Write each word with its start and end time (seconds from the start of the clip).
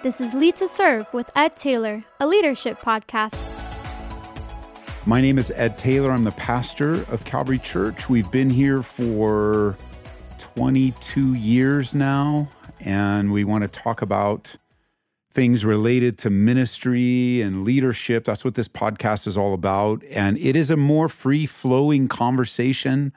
This 0.00 0.20
is 0.20 0.32
Lead 0.32 0.54
to 0.58 0.68
Serve 0.68 1.12
with 1.12 1.28
Ed 1.34 1.56
Taylor, 1.56 2.04
a 2.20 2.26
leadership 2.26 2.78
podcast. 2.78 3.36
My 5.06 5.20
name 5.20 5.38
is 5.38 5.50
Ed 5.56 5.76
Taylor. 5.76 6.12
I'm 6.12 6.22
the 6.22 6.30
pastor 6.30 7.02
of 7.12 7.24
Calvary 7.24 7.58
Church. 7.58 8.08
We've 8.08 8.30
been 8.30 8.48
here 8.48 8.80
for 8.80 9.76
22 10.38 11.34
years 11.34 11.96
now, 11.96 12.48
and 12.78 13.32
we 13.32 13.42
want 13.42 13.62
to 13.62 13.68
talk 13.68 14.00
about 14.00 14.54
things 15.32 15.64
related 15.64 16.16
to 16.18 16.30
ministry 16.30 17.42
and 17.42 17.64
leadership. 17.64 18.24
That's 18.24 18.44
what 18.44 18.54
this 18.54 18.68
podcast 18.68 19.26
is 19.26 19.36
all 19.36 19.52
about. 19.52 20.04
And 20.10 20.38
it 20.38 20.54
is 20.54 20.70
a 20.70 20.76
more 20.76 21.08
free 21.08 21.44
flowing 21.44 22.06
conversation. 22.06 23.12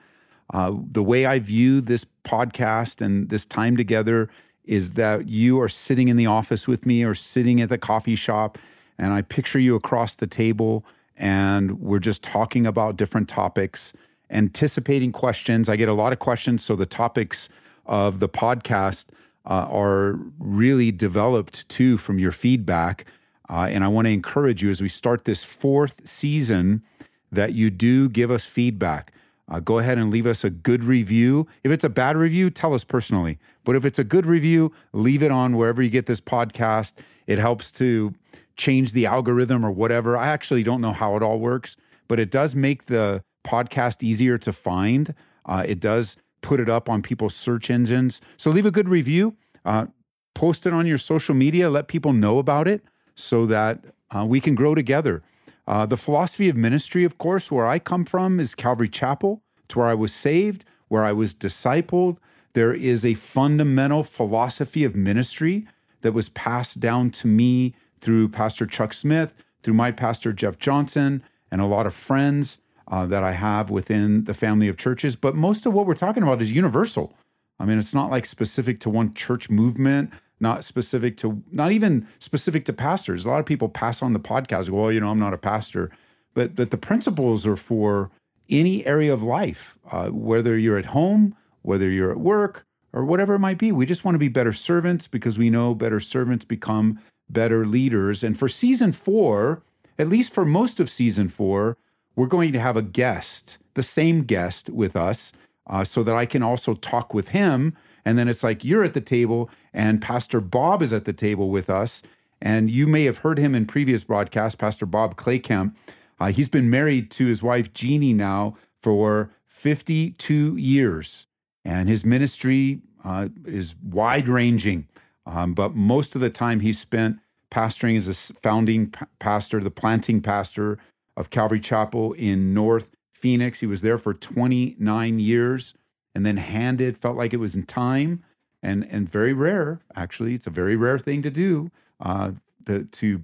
Uh, 0.52 0.74
the 0.84 1.04
way 1.04 1.28
I 1.28 1.38
view 1.38 1.80
this 1.80 2.08
podcast 2.26 3.02
and 3.06 3.30
this 3.30 3.46
time 3.46 3.78
together 3.78 4.30
is 4.72 4.94
that 4.94 5.28
you 5.28 5.60
are 5.60 5.68
sitting 5.68 6.08
in 6.08 6.16
the 6.16 6.26
office 6.26 6.66
with 6.66 6.86
me 6.86 7.04
or 7.04 7.14
sitting 7.14 7.60
at 7.60 7.68
the 7.68 7.78
coffee 7.78 8.16
shop, 8.16 8.58
and 8.98 9.12
I 9.12 9.22
picture 9.22 9.60
you 9.60 9.76
across 9.76 10.16
the 10.16 10.28
table, 10.28 10.86
and 11.18 11.82
we're 11.82 12.00
just 12.00 12.24
talking 12.24 12.66
about 12.66 12.96
different 12.96 13.28
topics, 13.28 13.92
anticipating 14.30 15.12
questions. 15.12 15.68
I 15.68 15.76
get 15.76 15.90
a 15.90 15.94
lot 15.94 16.14
of 16.14 16.20
questions, 16.20 16.64
so 16.64 16.78
the 16.78 16.86
topics 16.86 17.50
of 17.86 18.20
the 18.20 18.30
podcast 18.30 19.08
uh, 19.46 19.68
are 19.70 20.18
really 20.40 20.90
developed 20.90 21.68
too 21.68 21.98
from 21.98 22.18
your 22.18 22.32
feedback. 22.32 23.06
Uh, 23.50 23.68
and 23.70 23.84
I 23.84 23.90
want 23.90 24.06
to 24.06 24.12
encourage 24.12 24.64
you 24.64 24.70
as 24.70 24.82
we 24.82 24.88
start 24.88 25.26
this 25.26 25.44
fourth 25.44 26.08
season 26.08 26.82
that 27.30 27.52
you 27.52 27.70
do 27.70 28.08
give 28.08 28.32
us 28.32 28.46
feedback. 28.46 29.12
Uh, 29.50 29.60
go 29.60 29.80
ahead 29.80 29.98
and 29.98 30.10
leave 30.10 30.26
us 30.26 30.44
a 30.44 30.50
good 30.50 30.84
review. 30.84 31.48
If 31.64 31.72
it's 31.72 31.84
a 31.84 31.90
bad 31.90 32.16
review, 32.16 32.50
tell 32.50 32.74
us 32.74 32.84
personally. 32.84 33.38
But 33.64 33.76
if 33.76 33.86
it's 33.86 34.00
a 34.00 34.04
good 34.04 34.26
review, 34.26 34.72
leave 34.94 35.22
it 35.22 35.32
on 35.32 35.58
wherever 35.58 35.82
you 35.82 35.90
get 35.90 36.06
this 36.06 36.22
podcast. 36.22 36.94
It 37.28 37.38
helps 37.38 37.72
to 37.74 38.14
change 38.56 38.94
the 38.94 39.06
algorithm 39.06 39.66
or 39.66 39.72
whatever. 39.72 40.18
I 40.18 40.28
actually 40.28 40.64
don't 40.64 40.82
know 40.82 40.94
how 40.94 41.16
it 41.16 41.24
all 41.24 41.40
works, 41.40 41.78
but 42.08 42.20
it 42.20 42.32
does 42.32 42.56
make 42.56 42.86
the 42.86 43.24
podcast 43.46 44.04
easier 44.04 44.38
to 44.38 44.54
find. 44.54 45.14
Uh, 45.46 45.64
it 45.68 45.80
does 45.80 46.16
put 46.42 46.60
it 46.60 46.70
up 46.70 46.90
on 46.90 47.02
people's 47.02 47.36
search 47.36 47.70
engines. 47.70 48.22
So 48.38 48.50
leave 48.52 48.66
a 48.66 48.72
good 48.72 48.90
review. 48.90 49.36
Uh, 49.66 49.88
post 50.34 50.66
it 50.66 50.74
on 50.74 50.88
your 50.88 50.98
social 50.98 51.36
media. 51.36 51.70
Let 51.70 51.88
people 51.88 52.14
know 52.14 52.40
about 52.40 52.68
it 52.68 52.84
so 53.16 53.46
that 53.48 53.86
uh, 54.10 54.26
we 54.26 54.40
can 54.40 54.56
grow 54.56 54.76
together. 54.76 55.24
Uh, 55.72 55.86
the 55.86 55.96
philosophy 55.96 56.50
of 56.50 56.58
ministry, 56.58 57.06
of 57.06 57.18
course, 57.18 57.50
where 57.50 57.66
I 57.66 57.80
come 57.80 58.04
from 58.04 58.42
is 58.42 58.56
Calvary 58.56 58.90
Chapel. 58.90 59.42
It's 59.64 59.74
where 59.74 59.88
I 59.88 59.94
was 59.94 60.14
saved, 60.14 60.66
where 60.90 61.06
I 61.06 61.14
was 61.14 61.34
discipled. 61.34 62.18
There 62.52 62.74
is 62.74 63.06
a 63.06 63.14
fundamental 63.14 64.04
philosophy 64.04 64.84
of 64.84 64.98
ministry 64.98 65.66
that 66.02 66.12
was 66.12 66.28
passed 66.28 66.82
down 66.82 67.10
to 67.12 67.28
me 67.28 67.74
through 68.02 68.28
Pastor 68.28 68.66
Chuck 68.66 68.92
Smith, 68.92 69.34
through 69.64 69.76
my 69.76 69.94
pastor 69.94 70.34
Jeff 70.34 70.60
Johnson, 70.60 71.24
and 71.50 71.62
a 71.62 71.66
lot 71.66 71.88
of 71.88 71.94
friends 71.94 72.58
uh, 72.90 73.06
that 73.06 73.24
I 73.24 73.32
have 73.32 73.70
within 73.70 74.26
the 74.26 74.34
family 74.34 74.68
of 74.68 74.76
churches. 74.76 75.16
But 75.16 75.36
most 75.36 75.66
of 75.66 75.72
what 75.72 75.86
we're 75.86 75.94
talking 75.94 76.24
about 76.24 76.42
is 76.42 76.52
universal. 76.52 77.14
I 77.62 77.64
mean, 77.64 77.78
it's 77.78 77.94
not 77.94 78.12
like 78.12 78.26
specific 78.26 78.82
to 78.82 78.90
one 78.90 79.14
church 79.14 79.50
movement, 79.50 80.12
not 80.42 80.64
specific 80.64 81.18
to, 81.18 81.44
not 81.52 81.72
even 81.72 82.08
specific 82.20 82.66
to 82.66 82.74
pastors. 82.74 83.26
A 83.26 83.30
lot 83.30 83.40
of 83.40 83.46
people 83.46 83.70
pass 83.70 84.02
on 84.02 84.14
the 84.14 84.20
podcast, 84.20 84.70
go, 84.70 84.82
well, 84.82 84.92
you 84.92 85.00
know, 85.00 85.10
I'm 85.10 85.20
not 85.20 85.34
a 85.34 85.38
pastor. 85.38 85.92
But, 86.34 86.56
but 86.56 86.72
the 86.72 86.78
principles 86.78 87.46
are 87.46 87.58
for 87.58 88.10
any 88.50 88.86
area 88.86 89.14
of 89.14 89.24
life, 89.24 89.78
uh, 89.92 90.08
whether 90.08 90.58
you're 90.58 90.78
at 90.78 90.88
home, 90.88 91.36
whether 91.62 91.90
you're 91.90 92.12
at 92.12 92.20
work, 92.20 92.66
or 92.94 93.06
whatever 93.06 93.36
it 93.36 93.40
might 93.40 93.58
be. 93.58 93.72
We 93.72 93.86
just 93.86 94.04
want 94.04 94.16
to 94.16 94.20
be 94.20 94.28
better 94.28 94.54
servants 94.54 95.08
because 95.08 95.38
we 95.38 95.50
know 95.50 95.74
better 95.76 96.00
servants 96.00 96.46
become 96.46 97.00
better 97.30 97.66
leaders. 97.66 98.24
And 98.24 98.38
for 98.38 98.50
season 98.50 98.92
four, 98.92 99.62
at 99.98 100.10
least 100.10 100.34
for 100.34 100.46
most 100.46 100.80
of 100.80 100.90
season 100.90 101.30
four, 101.30 101.78
we're 102.16 102.28
going 102.28 102.52
to 102.54 102.60
have 102.60 102.76
a 102.76 102.82
guest, 102.82 103.58
the 103.74 103.84
same 103.84 104.24
guest 104.24 104.70
with 104.70 104.96
us, 104.96 105.32
uh, 105.68 105.84
so 105.84 106.04
that 106.04 106.16
I 106.16 106.26
can 106.26 106.44
also 106.44 106.74
talk 106.74 107.14
with 107.14 107.30
him. 107.30 107.78
And 108.06 108.18
then 108.18 108.28
it's 108.28 108.44
like 108.44 108.64
you're 108.64 108.84
at 108.84 108.94
the 108.94 109.02
table 109.02 109.50
and 109.74 110.02
Pastor 110.02 110.42
Bob 110.42 110.82
is 110.82 110.94
at 110.94 111.06
the 111.06 111.14
table 111.14 111.50
with 111.50 111.70
us. 111.70 112.02
And 112.42 112.72
you 112.72 112.88
may 112.88 113.06
have 113.06 113.20
heard 113.20 113.38
him 113.38 113.54
in 113.54 113.66
previous 113.66 114.04
broadcasts, 114.04 114.56
Pastor 114.56 114.86
Bob 114.86 115.16
Claycamp. 115.16 115.76
Uh, 116.20 116.28
he's 116.28 116.50
been 116.50 116.70
married 116.70 117.12
to 117.12 117.28
his 117.28 117.44
wife, 117.44 117.74
Jeannie, 117.74 118.14
now 118.14 118.58
for 118.82 119.32
52 119.48 120.58
years. 120.58 121.28
And 121.64 121.88
his 121.88 122.04
ministry 122.04 122.82
uh, 123.04 123.30
is 123.46 123.76
wide 123.84 124.28
ranging. 124.28 124.88
Um, 125.26 125.54
but 125.54 125.76
most 125.76 126.16
of 126.16 126.22
the 126.22 126.30
time 126.30 126.62
he 126.62 126.74
spent 126.74 127.18
pastoring 127.52 127.98
as 127.98 128.08
a 128.08 128.34
founding 128.42 128.90
p- 128.90 129.06
pastor, 129.20 129.60
the 129.60 129.70
planting 129.70 130.22
pastor 130.22 130.80
of 131.16 131.30
Calvary 131.30 131.60
Chapel 131.60 132.14
in 132.14 132.54
North 132.54 132.90
Phoenix. 133.14 133.60
He 133.60 133.68
was 133.68 133.82
there 133.82 133.98
for 133.98 134.14
29 134.14 135.20
years 135.20 135.76
and 136.14 136.26
then 136.26 136.38
handed, 136.38 136.98
felt 136.98 137.18
like 137.18 137.34
it 137.34 137.38
was 137.38 137.56
in 137.56 137.64
time 137.64 138.24
and, 138.62 138.86
and 138.90 139.10
very 139.10 139.34
rare, 139.34 139.80
actually. 139.96 140.34
It's 140.34 140.48
a 140.48 140.52
very 140.52 140.76
rare 140.76 141.00
thing 141.00 141.22
to 141.22 141.32
do. 141.32 141.72
Uh, 142.00 142.32
the, 142.64 142.84
to 142.84 143.22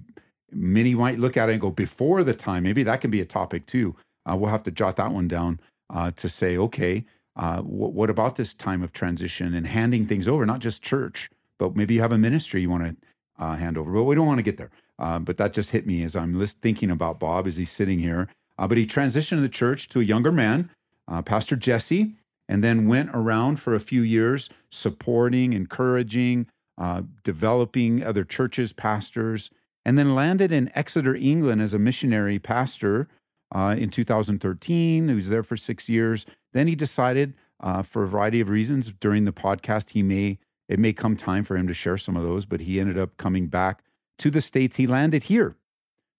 many 0.50 0.94
might 0.94 1.18
look 1.18 1.36
at 1.36 1.48
it 1.48 1.52
and 1.52 1.60
go 1.60 1.70
before 1.70 2.24
the 2.24 2.34
time. 2.34 2.62
Maybe 2.62 2.82
that 2.82 3.00
can 3.00 3.10
be 3.10 3.20
a 3.20 3.26
topic 3.26 3.66
too. 3.66 3.94
Uh, 4.28 4.36
we'll 4.36 4.50
have 4.50 4.62
to 4.64 4.70
jot 4.70 4.96
that 4.96 5.12
one 5.12 5.28
down 5.28 5.60
uh, 5.90 6.10
to 6.12 6.28
say, 6.28 6.56
okay, 6.56 7.04
uh, 7.36 7.56
w- 7.56 7.66
what 7.68 8.10
about 8.10 8.36
this 8.36 8.54
time 8.54 8.82
of 8.82 8.92
transition 8.92 9.54
and 9.54 9.66
handing 9.66 10.06
things 10.06 10.26
over, 10.26 10.44
not 10.44 10.60
just 10.60 10.82
church, 10.82 11.30
but 11.58 11.76
maybe 11.76 11.94
you 11.94 12.00
have 12.00 12.12
a 12.12 12.18
ministry 12.18 12.62
you 12.62 12.70
want 12.70 12.84
to 12.84 13.42
uh, 13.42 13.56
hand 13.56 13.78
over. 13.78 13.92
But 13.92 14.04
we 14.04 14.14
don't 14.14 14.26
want 14.26 14.38
to 14.38 14.42
get 14.42 14.56
there. 14.56 14.70
Uh, 14.98 15.18
but 15.18 15.36
that 15.36 15.52
just 15.52 15.70
hit 15.70 15.86
me 15.86 16.02
as 16.02 16.16
I'm 16.16 16.38
list- 16.38 16.58
thinking 16.60 16.90
about 16.90 17.20
Bob 17.20 17.46
as 17.46 17.56
he's 17.56 17.70
sitting 17.70 18.00
here. 18.00 18.28
Uh, 18.58 18.66
but 18.66 18.76
he 18.76 18.86
transitioned 18.86 19.40
the 19.40 19.48
church 19.48 19.88
to 19.90 20.00
a 20.00 20.04
younger 20.04 20.32
man, 20.32 20.70
uh, 21.06 21.22
Pastor 21.22 21.54
Jesse, 21.54 22.14
and 22.48 22.64
then 22.64 22.88
went 22.88 23.10
around 23.12 23.56
for 23.60 23.74
a 23.74 23.80
few 23.80 24.02
years 24.02 24.48
supporting, 24.70 25.52
encouraging, 25.52 26.46
uh, 26.78 27.02
developing 27.24 28.02
other 28.02 28.24
churches, 28.24 28.72
pastors, 28.72 29.50
and 29.84 29.98
then 29.98 30.14
landed 30.14 30.52
in 30.52 30.70
Exeter, 30.74 31.14
England 31.14 31.60
as 31.60 31.74
a 31.74 31.78
missionary 31.78 32.38
pastor 32.38 33.08
uh, 33.54 33.74
in 33.78 33.90
2013. 33.90 35.08
He 35.08 35.14
was 35.14 35.28
there 35.28 35.42
for 35.42 35.56
six 35.56 35.88
years. 35.88 36.26
Then 36.52 36.66
he 36.66 36.74
decided, 36.74 37.34
uh, 37.60 37.82
for 37.82 38.02
a 38.02 38.08
variety 38.08 38.40
of 38.40 38.48
reasons, 38.48 38.92
during 39.00 39.24
the 39.24 39.32
podcast, 39.32 39.90
he 39.90 40.02
may 40.02 40.38
it 40.68 40.78
may 40.78 40.92
come 40.92 41.16
time 41.16 41.44
for 41.44 41.56
him 41.56 41.66
to 41.66 41.74
share 41.74 41.96
some 41.96 42.16
of 42.16 42.22
those, 42.22 42.44
but 42.44 42.60
he 42.60 42.78
ended 42.78 42.98
up 42.98 43.16
coming 43.16 43.46
back 43.46 43.82
to 44.18 44.30
the 44.30 44.42
States. 44.42 44.76
He 44.76 44.86
landed 44.86 45.24
here. 45.24 45.56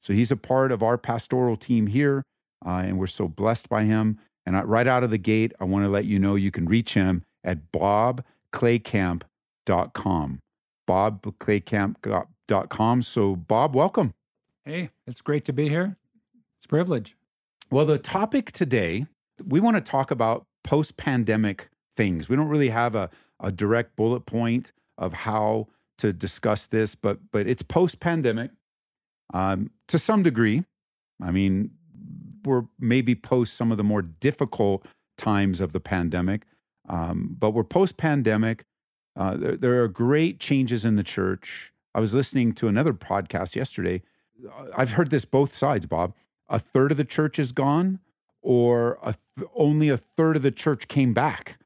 So 0.02 0.14
he's 0.14 0.32
a 0.32 0.38
part 0.38 0.72
of 0.72 0.82
our 0.82 0.98
pastoral 0.98 1.56
team 1.56 1.88
here, 1.88 2.24
uh, 2.66 2.82
and 2.84 2.98
we're 2.98 3.08
so 3.08 3.28
blessed 3.28 3.70
by 3.70 3.84
him. 3.84 4.18
And 4.50 4.58
I, 4.58 4.64
right 4.64 4.88
out 4.88 5.04
of 5.04 5.12
the 5.12 5.20
gate, 5.20 5.54
I 5.60 5.66
want 5.66 5.86
to 5.86 5.90
let 5.90 6.06
you 6.06 6.18
know 6.18 6.34
you 6.34 6.50
can 6.50 6.66
reach 6.66 6.96
him 6.96 7.24
at 7.44 7.72
bobclaycamp.com. 7.72 10.40
bobclaycamp.com. 10.90 13.02
So, 13.04 13.36
Bob, 13.36 13.76
welcome. 13.76 14.16
Hey, 14.66 14.90
it's 15.06 15.22
great 15.22 15.46
to 15.46 15.54
be 15.54 15.70
here. 15.70 15.98
It's 16.58 16.66
a 16.66 16.68
privilege. 16.68 17.16
Well, 17.70 17.86
the 17.86 18.00
topic 18.00 18.52
today, 18.52 19.06
we 19.46 19.60
want 19.60 19.76
to 19.76 19.82
talk 19.82 20.10
about 20.10 20.48
post 20.64 20.98
pandemic 20.98 21.70
things. 21.96 22.28
We 22.28 22.36
don't 22.36 22.48
really 22.48 22.70
have 22.70 22.96
a, 22.96 23.12
a 23.40 23.52
direct 23.52 23.96
bullet 23.96 24.22
point 24.22 24.72
of 24.98 25.14
how 25.14 25.68
to 26.00 26.12
discuss 26.12 26.66
this, 26.66 26.96
but 26.96 27.20
but 27.32 27.46
it's 27.46 27.62
post 27.62 28.00
pandemic 28.00 28.50
um, 29.32 29.70
to 29.90 30.00
some 30.00 30.24
degree. 30.24 30.64
I 31.22 31.30
mean, 31.30 31.70
we're 32.44 32.66
maybe 32.80 33.16
post 33.16 33.54
some 33.56 33.72
of 33.72 33.78
the 33.78 33.84
more 33.84 34.02
difficult 34.02 34.86
times 35.18 35.60
of 35.62 35.72
the 35.72 35.80
pandemic, 35.80 36.44
um, 36.88 37.36
but 37.38 37.52
we're 37.52 37.64
post 37.64 37.98
pandemic. 37.98 38.66
Uh, 39.16 39.36
there, 39.36 39.58
there, 39.58 39.84
are 39.84 39.88
great 39.88 40.40
changes 40.40 40.86
in 40.86 40.96
the 40.96 41.04
church. 41.04 41.74
I 41.94 42.00
was 42.00 42.14
listening 42.14 42.54
to 42.54 42.68
another 42.68 42.94
podcast 42.94 43.56
yesterday. 43.56 44.02
I've 44.76 44.92
heard 44.92 45.10
this 45.10 45.26
both 45.26 45.56
sides, 45.56 45.86
Bob. 45.86 46.14
A 46.48 46.60
third 46.60 46.92
of 46.92 46.98
the 46.98 47.04
church 47.04 47.38
is 47.38 47.52
gone, 47.52 48.00
or 48.42 48.98
a 49.04 49.16
th- 49.38 49.50
only 49.56 49.90
a 49.90 49.98
third 49.98 50.38
of 50.38 50.42
the 50.42 50.52
church 50.52 50.88
came 50.88 51.14
back, 51.14 51.58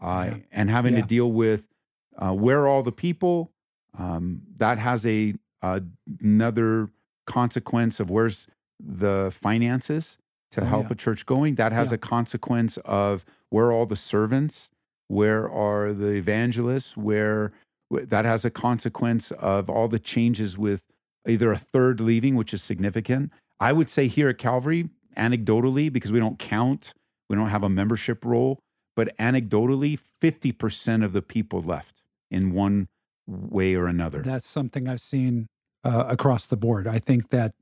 uh, 0.00 0.26
yeah. 0.28 0.36
and 0.50 0.70
having 0.70 0.94
yeah. 0.94 1.02
to 1.02 1.06
deal 1.06 1.30
with 1.30 1.68
uh, 2.16 2.32
where 2.32 2.60
are 2.60 2.68
all 2.68 2.82
the 2.82 2.92
people, 2.92 3.52
um, 3.96 4.42
that 4.56 4.78
has 4.78 5.06
a 5.06 5.34
another 5.62 6.90
consequence 7.26 8.00
of 8.00 8.10
where's 8.10 8.46
the 8.80 9.32
finances 9.34 10.18
to 10.52 10.62
oh, 10.62 10.64
help 10.64 10.86
yeah. 10.86 10.92
a 10.92 10.94
church 10.94 11.26
going. 11.26 11.56
That 11.56 11.72
has 11.72 11.90
yeah. 11.90 11.96
a 11.96 11.98
consequence 11.98 12.76
of 12.78 13.24
where 13.50 13.66
are 13.66 13.72
all 13.72 13.86
the 13.86 13.96
servants, 13.96 14.70
where 15.08 15.48
are 15.48 15.92
the 15.92 16.12
evangelists, 16.12 16.96
where 16.96 17.52
that 17.90 18.24
has 18.24 18.44
a 18.44 18.50
consequence 18.50 19.30
of 19.32 19.70
all 19.70 19.88
the 19.88 19.98
changes 19.98 20.58
with 20.58 20.82
either 21.26 21.52
a 21.52 21.58
third 21.58 22.00
leaving, 22.00 22.36
which 22.36 22.52
is 22.52 22.62
significant. 22.62 23.32
I 23.60 23.72
would 23.72 23.88
say 23.88 24.08
here 24.08 24.28
at 24.28 24.38
Calvary, 24.38 24.90
anecdotally, 25.16 25.92
because 25.92 26.12
we 26.12 26.20
don't 26.20 26.38
count, 26.38 26.92
we 27.28 27.36
don't 27.36 27.48
have 27.48 27.62
a 27.62 27.68
membership 27.68 28.24
role, 28.24 28.58
but 28.94 29.16
anecdotally, 29.18 29.98
50% 30.22 31.04
of 31.04 31.12
the 31.12 31.22
people 31.22 31.60
left 31.60 32.02
in 32.30 32.52
one 32.52 32.88
way 33.26 33.74
or 33.74 33.86
another. 33.86 34.22
That's 34.22 34.48
something 34.48 34.88
I've 34.88 35.00
seen 35.00 35.46
uh, 35.84 36.04
across 36.08 36.46
the 36.46 36.56
board. 36.56 36.86
I 36.86 36.98
think 36.98 37.30
that 37.30 37.52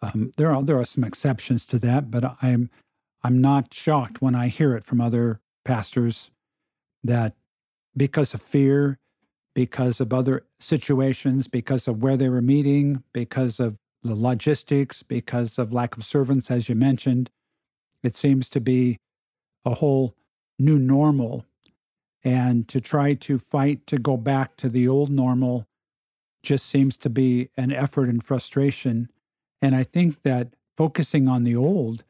um, 0.00 0.32
there 0.36 0.52
are 0.52 0.62
there 0.62 0.78
are 0.78 0.84
some 0.84 1.04
exceptions 1.04 1.66
to 1.66 1.78
that, 1.80 2.10
but 2.10 2.36
I'm 2.42 2.70
I'm 3.22 3.40
not 3.40 3.74
shocked 3.74 4.22
when 4.22 4.34
I 4.34 4.48
hear 4.48 4.76
it 4.76 4.84
from 4.84 5.00
other 5.00 5.40
pastors 5.64 6.30
that 7.02 7.34
because 7.96 8.32
of 8.34 8.42
fear, 8.42 8.98
because 9.54 10.00
of 10.00 10.12
other 10.12 10.44
situations, 10.60 11.48
because 11.48 11.88
of 11.88 12.02
where 12.02 12.16
they 12.16 12.28
were 12.28 12.42
meeting, 12.42 13.02
because 13.12 13.58
of 13.58 13.76
the 14.02 14.14
logistics, 14.14 15.02
because 15.02 15.58
of 15.58 15.72
lack 15.72 15.96
of 15.96 16.04
servants, 16.04 16.50
as 16.50 16.68
you 16.68 16.74
mentioned, 16.74 17.30
it 18.02 18.14
seems 18.14 18.48
to 18.50 18.60
be 18.60 18.98
a 19.64 19.74
whole 19.74 20.14
new 20.58 20.78
normal. 20.78 21.44
And 22.24 22.68
to 22.68 22.80
try 22.80 23.14
to 23.14 23.38
fight 23.38 23.86
to 23.86 23.98
go 23.98 24.16
back 24.16 24.56
to 24.56 24.68
the 24.68 24.88
old 24.88 25.10
normal 25.10 25.66
just 26.42 26.66
seems 26.66 26.98
to 26.98 27.10
be 27.10 27.48
an 27.56 27.72
effort 27.72 28.08
and 28.08 28.24
frustration. 28.24 29.08
And 29.60 29.74
I 29.74 29.82
think 29.82 30.22
that 30.22 30.54
focusing 30.76 31.28
on 31.28 31.44
the 31.44 31.56
old 31.56 32.04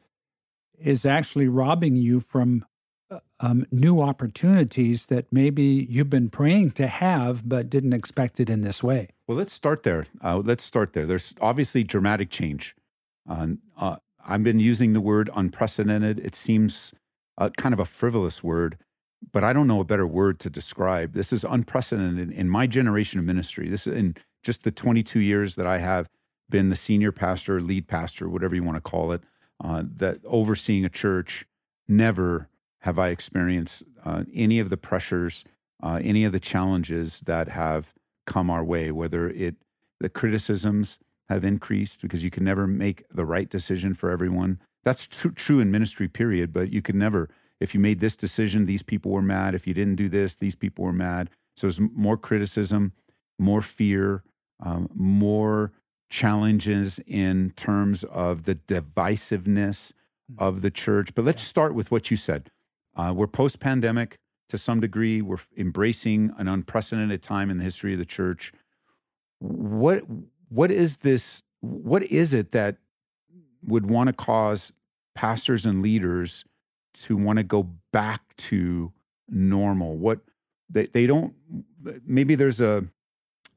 is 0.77 1.05
actually 1.05 1.47
robbing 1.47 1.95
you 1.95 2.19
from 2.19 2.65
uh, 3.11 3.19
um, 3.39 3.65
new 3.71 4.01
opportunities 4.01 5.07
that 5.07 5.25
maybe 5.31 5.63
you've 5.89 6.09
been 6.09 6.29
praying 6.29 6.71
to 6.71 6.87
have, 6.87 7.47
but 7.47 7.69
didn't 7.69 7.93
expect 7.93 8.39
it 8.39 8.49
in 8.49 8.61
this 8.61 8.83
way. 8.83 9.09
Well, 9.27 9.37
let's 9.37 9.53
start 9.53 9.83
there. 9.83 10.05
Uh, 10.23 10.37
let's 10.37 10.63
start 10.63 10.93
there. 10.93 11.05
There's 11.05 11.33
obviously 11.41 11.83
dramatic 11.83 12.29
change. 12.29 12.75
Uh, 13.27 13.97
I've 14.25 14.43
been 14.43 14.59
using 14.59 14.93
the 14.93 15.01
word 15.01 15.29
unprecedented. 15.35 16.19
It 16.19 16.35
seems 16.35 16.93
uh, 17.37 17.49
kind 17.57 17.73
of 17.73 17.79
a 17.79 17.85
frivolous 17.85 18.43
word, 18.43 18.77
but 19.31 19.43
I 19.43 19.53
don't 19.53 19.67
know 19.67 19.79
a 19.79 19.85
better 19.85 20.05
word 20.05 20.39
to 20.41 20.49
describe. 20.49 21.13
This 21.13 21.33
is 21.33 21.43
unprecedented 21.43 22.31
in 22.31 22.49
my 22.49 22.67
generation 22.67 23.19
of 23.19 23.25
ministry. 23.25 23.69
This 23.69 23.87
is 23.87 23.95
in 23.95 24.15
just 24.43 24.63
the 24.63 24.71
22 24.71 25.19
years 25.19 25.55
that 25.55 25.65
I 25.65 25.79
have 25.79 26.07
been 26.49 26.69
the 26.69 26.75
senior 26.75 27.11
pastor, 27.11 27.61
lead 27.61 27.87
pastor, 27.87 28.27
whatever 28.29 28.55
you 28.55 28.63
want 28.63 28.77
to 28.77 28.81
call 28.81 29.11
it, 29.11 29.21
uh, 29.63 29.83
that 29.97 30.19
overseeing 30.25 30.85
a 30.85 30.89
church. 30.89 31.45
Never 31.87 32.49
have 32.79 32.99
I 32.99 33.09
experienced 33.09 33.83
uh, 34.05 34.23
any 34.33 34.59
of 34.59 34.69
the 34.69 34.77
pressures, 34.77 35.43
uh, 35.81 35.99
any 36.03 36.23
of 36.23 36.31
the 36.31 36.39
challenges 36.39 37.21
that 37.21 37.49
have 37.49 37.93
come 38.25 38.49
our 38.49 38.63
way, 38.63 38.91
whether 38.91 39.29
it 39.29 39.55
the 39.99 40.09
criticisms 40.09 40.97
have 41.27 41.43
increased 41.43 42.01
because 42.01 42.23
you 42.23 42.31
can 42.31 42.43
never 42.43 42.65
make 42.67 43.03
the 43.11 43.25
right 43.25 43.49
decision 43.49 43.93
for 43.93 44.09
everyone. 44.09 44.59
That's 44.83 45.05
tr- 45.05 45.29
true 45.29 45.59
in 45.59 45.71
ministry, 45.71 46.07
period. 46.07 46.53
But 46.53 46.71
you 46.71 46.81
can 46.81 46.97
never, 46.97 47.29
if 47.59 47.73
you 47.73 47.79
made 47.79 47.99
this 47.99 48.15
decision, 48.15 48.65
these 48.65 48.83
people 48.83 49.11
were 49.11 49.21
mad. 49.21 49.55
If 49.55 49.67
you 49.67 49.73
didn't 49.73 49.95
do 49.95 50.09
this, 50.09 50.35
these 50.35 50.55
people 50.55 50.85
were 50.85 50.93
mad. 50.93 51.29
So 51.57 51.67
there's 51.67 51.79
more 51.79 52.17
criticism, 52.17 52.93
more 53.37 53.61
fear, 53.61 54.23
um, 54.61 54.89
more 54.93 55.71
challenges 56.09 56.99
in 57.05 57.51
terms 57.55 58.03
of 58.03 58.43
the 58.43 58.55
divisiveness 58.55 59.91
mm-hmm. 59.91 60.43
of 60.43 60.61
the 60.61 60.71
church. 60.71 61.13
But 61.15 61.25
let's 61.25 61.41
start 61.41 61.73
with 61.73 61.91
what 61.91 62.11
you 62.11 62.17
said. 62.17 62.51
Uh, 62.95 63.13
we're 63.15 63.27
post 63.27 63.59
pandemic 63.59 64.17
to 64.49 64.57
some 64.57 64.79
degree. 64.79 65.21
We're 65.21 65.37
embracing 65.55 66.33
an 66.37 66.47
unprecedented 66.47 67.21
time 67.21 67.49
in 67.49 67.57
the 67.59 67.63
history 67.63 67.93
of 67.93 67.99
the 67.99 68.05
church. 68.05 68.51
What 69.39 70.03
what 70.49 70.71
is 70.71 70.97
this? 70.97 71.43
What 71.61 72.03
is 72.03 72.33
it 72.33 72.51
that 72.51 72.77
would 73.63 73.89
want 73.89 74.07
to 74.07 74.13
cause 74.13 74.73
pastors 75.15 75.65
and 75.65 75.81
leaders 75.81 76.45
to 76.93 77.15
want 77.15 77.37
to 77.37 77.43
go 77.43 77.69
back 77.93 78.35
to 78.37 78.91
normal? 79.29 79.95
What 79.95 80.21
they 80.69 80.87
they 80.87 81.05
don't 81.05 81.35
maybe 82.05 82.35
there's 82.35 82.59
a 82.59 82.85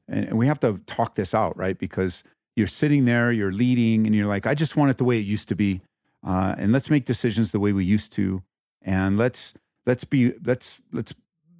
and 0.07 0.37
we 0.37 0.47
have 0.47 0.59
to 0.59 0.79
talk 0.85 1.15
this 1.15 1.33
out, 1.33 1.57
right? 1.57 1.77
Because 1.77 2.23
you're 2.55 2.67
sitting 2.67 3.05
there, 3.05 3.31
you're 3.31 3.51
leading, 3.51 4.05
and 4.05 4.15
you're 4.15 4.27
like, 4.27 4.45
I 4.45 4.53
just 4.53 4.75
want 4.75 4.91
it 4.91 4.97
the 4.97 5.03
way 5.03 5.17
it 5.17 5.25
used 5.25 5.49
to 5.49 5.55
be, 5.55 5.81
uh, 6.25 6.55
and 6.57 6.71
let's 6.71 6.89
make 6.89 7.05
decisions 7.05 7.51
the 7.51 7.59
way 7.59 7.73
we 7.73 7.85
used 7.85 8.11
to, 8.13 8.43
and 8.81 9.17
let's 9.17 9.53
let's 9.85 10.03
be 10.03 10.33
let's 10.43 10.79
let's 10.91 11.13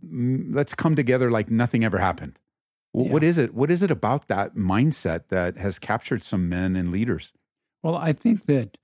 mm, 0.06 0.54
let's 0.54 0.75
come 0.75 0.95
together 0.95 1.31
like 1.31 1.50
nothing 1.50 1.84
ever 1.84 1.98
happened. 1.98 2.38
Yeah. 2.94 3.12
What 3.12 3.24
is 3.24 3.38
it? 3.38 3.54
What 3.54 3.72
is 3.72 3.81
it 3.81 3.90
about 3.90 4.28
that 4.28 4.56
mindset 4.56 5.24
that 5.30 5.57
has 5.57 5.80
captured 5.80 6.24
some 6.24 6.48
men 6.48 6.75
and 6.75 6.92
leaders? 6.92 7.31
Well, 7.81 7.95
I 7.95 8.13
think 8.13 8.45
that 8.45 8.78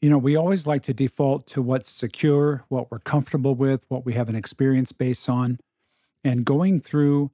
you 0.00 0.08
know 0.08 0.18
we 0.18 0.36
always 0.36 0.66
like 0.66 0.84
to 0.84 0.94
default 0.94 1.46
to 1.48 1.60
what's 1.60 1.90
secure, 1.90 2.64
what 2.68 2.90
we're 2.90 3.00
comfortable 3.00 3.54
with, 3.54 3.84
what 3.88 4.06
we 4.06 4.12
have 4.14 4.28
an 4.28 4.36
experience 4.36 4.92
base 4.92 5.28
on, 5.28 5.58
and 6.22 6.44
going 6.44 6.80
through 6.80 7.32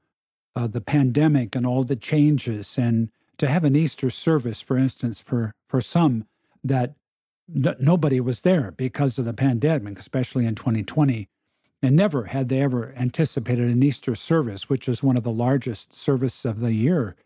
uh, 0.57 0.67
the 0.67 0.81
pandemic 0.81 1.55
and 1.55 1.67
all 1.67 1.85
the 1.85 1.97
changes, 1.97 2.79
and 2.79 3.11
to 3.39 3.49
have 3.49 3.65
an 3.65 3.77
Easter 3.77 4.11
service, 4.11 4.61
for 4.61 4.77
instance, 4.77 5.21
for 5.21 5.53
for 5.69 5.81
some 5.81 6.27
that 6.65 6.95
n- 7.55 7.77
nobody 7.79 8.21
was 8.21 8.43
there 8.43 8.71
because 8.71 9.19
of 9.19 9.25
the 9.25 9.33
pandemic, 9.33 9.99
especially 9.99 10.47
in 10.47 10.55
2020 10.55 11.29
and 11.83 11.95
never 11.95 12.25
had 12.25 12.49
they 12.49 12.61
ever 12.61 12.93
anticipated 12.97 13.69
an 13.69 13.83
Easter 13.83 14.15
service, 14.15 14.69
which 14.69 14.89
is 14.89 15.03
one 15.03 15.17
of 15.17 15.23
the 15.23 15.31
largest 15.31 15.93
services 15.93 16.45
of 16.45 16.61
the 16.61 16.73
year, 16.73 17.17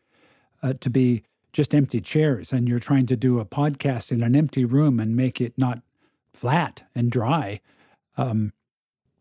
uh, 0.63 0.75
to 0.81 0.91
be 0.91 1.23
just 1.53 1.75
empty 1.75 2.01
chairs. 2.01 2.53
And 2.53 2.69
you're 2.69 2.79
trying 2.79 3.07
to 3.07 3.17
do 3.17 3.39
a 3.39 3.45
podcast 3.45 4.13
in 4.13 4.23
an 4.23 4.37
empty 4.37 4.65
room 4.65 5.01
and 5.01 5.17
make 5.17 5.41
it 5.41 5.55
not 5.57 5.81
flat 6.35 6.83
and 6.95 7.11
dry. 7.11 7.61
Um, 8.17 8.53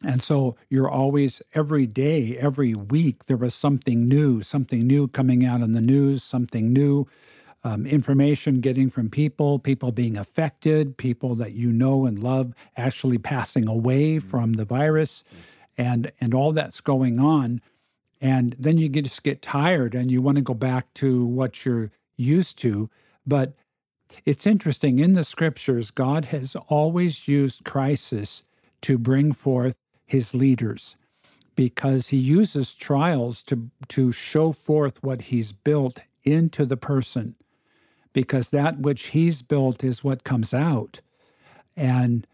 and 0.04 0.24
so 0.24 0.56
you're 0.70 0.90
always, 0.90 1.42
every 1.54 1.86
day, 1.86 2.38
every 2.38 2.74
week, 2.74 3.26
there 3.26 3.38
was 3.38 3.54
something 3.54 4.08
new, 4.08 4.42
something 4.42 4.88
new 4.88 5.08
coming 5.08 5.46
out 5.46 5.62
in 5.62 5.74
the 5.74 5.82
news, 5.82 6.24
something 6.24 6.72
new 6.72 7.08
um, 7.64 7.86
information 7.86 8.62
getting 8.62 8.90
from 8.90 9.10
people, 9.10 9.60
people 9.60 9.92
being 9.92 10.16
affected, 10.16 10.98
people 10.98 11.36
that 11.36 11.54
you 11.54 11.72
know 11.72 12.06
and 12.06 12.24
love 12.24 12.54
actually 12.78 13.18
passing 13.18 13.68
away 13.68 14.16
mm-hmm. 14.16 14.28
from 14.28 14.54
the 14.54 14.66
virus, 14.66 15.24
and 15.78 16.12
and 16.22 16.34
all 16.34 16.52
that's 16.52 16.82
going 16.82 17.20
on, 17.20 17.62
and 18.22 18.56
then 18.58 18.78
you 18.78 18.90
just 18.90 19.24
get 19.24 19.42
tired 19.42 19.94
and 19.94 20.12
you 20.12 20.22
want 20.22 20.38
to 20.38 20.42
go 20.42 20.54
back 20.54 20.94
to 20.94 21.26
what 21.26 21.66
you're 21.66 21.92
used 22.16 22.58
to, 22.60 22.90
but 23.26 23.54
it's 24.26 24.46
interesting 24.46 25.00
in 25.00 25.14
the 25.14 25.24
scriptures, 25.24 25.92
God 25.92 26.26
has 26.26 26.56
always 26.68 27.28
used 27.28 27.64
crisis 27.64 28.44
to 28.82 28.98
bring 28.98 29.32
forth 29.32 29.76
his 30.10 30.34
leaders 30.34 30.96
because 31.56 32.08
he 32.08 32.18
uses 32.18 32.74
trials 32.74 33.44
to 33.44 33.70
to 33.88 34.12
show 34.12 34.52
forth 34.52 35.04
what 35.04 35.24
he's 35.24 35.52
built 35.52 36.00
into 36.24 36.66
the 36.66 36.78
person 36.78 37.36
because 38.14 38.50
that 38.50 38.80
which 38.80 39.08
he's 39.08 39.42
built 39.42 39.84
is 39.84 40.04
what 40.04 40.24
comes 40.24 40.54
out. 40.54 41.02
And 41.76 42.26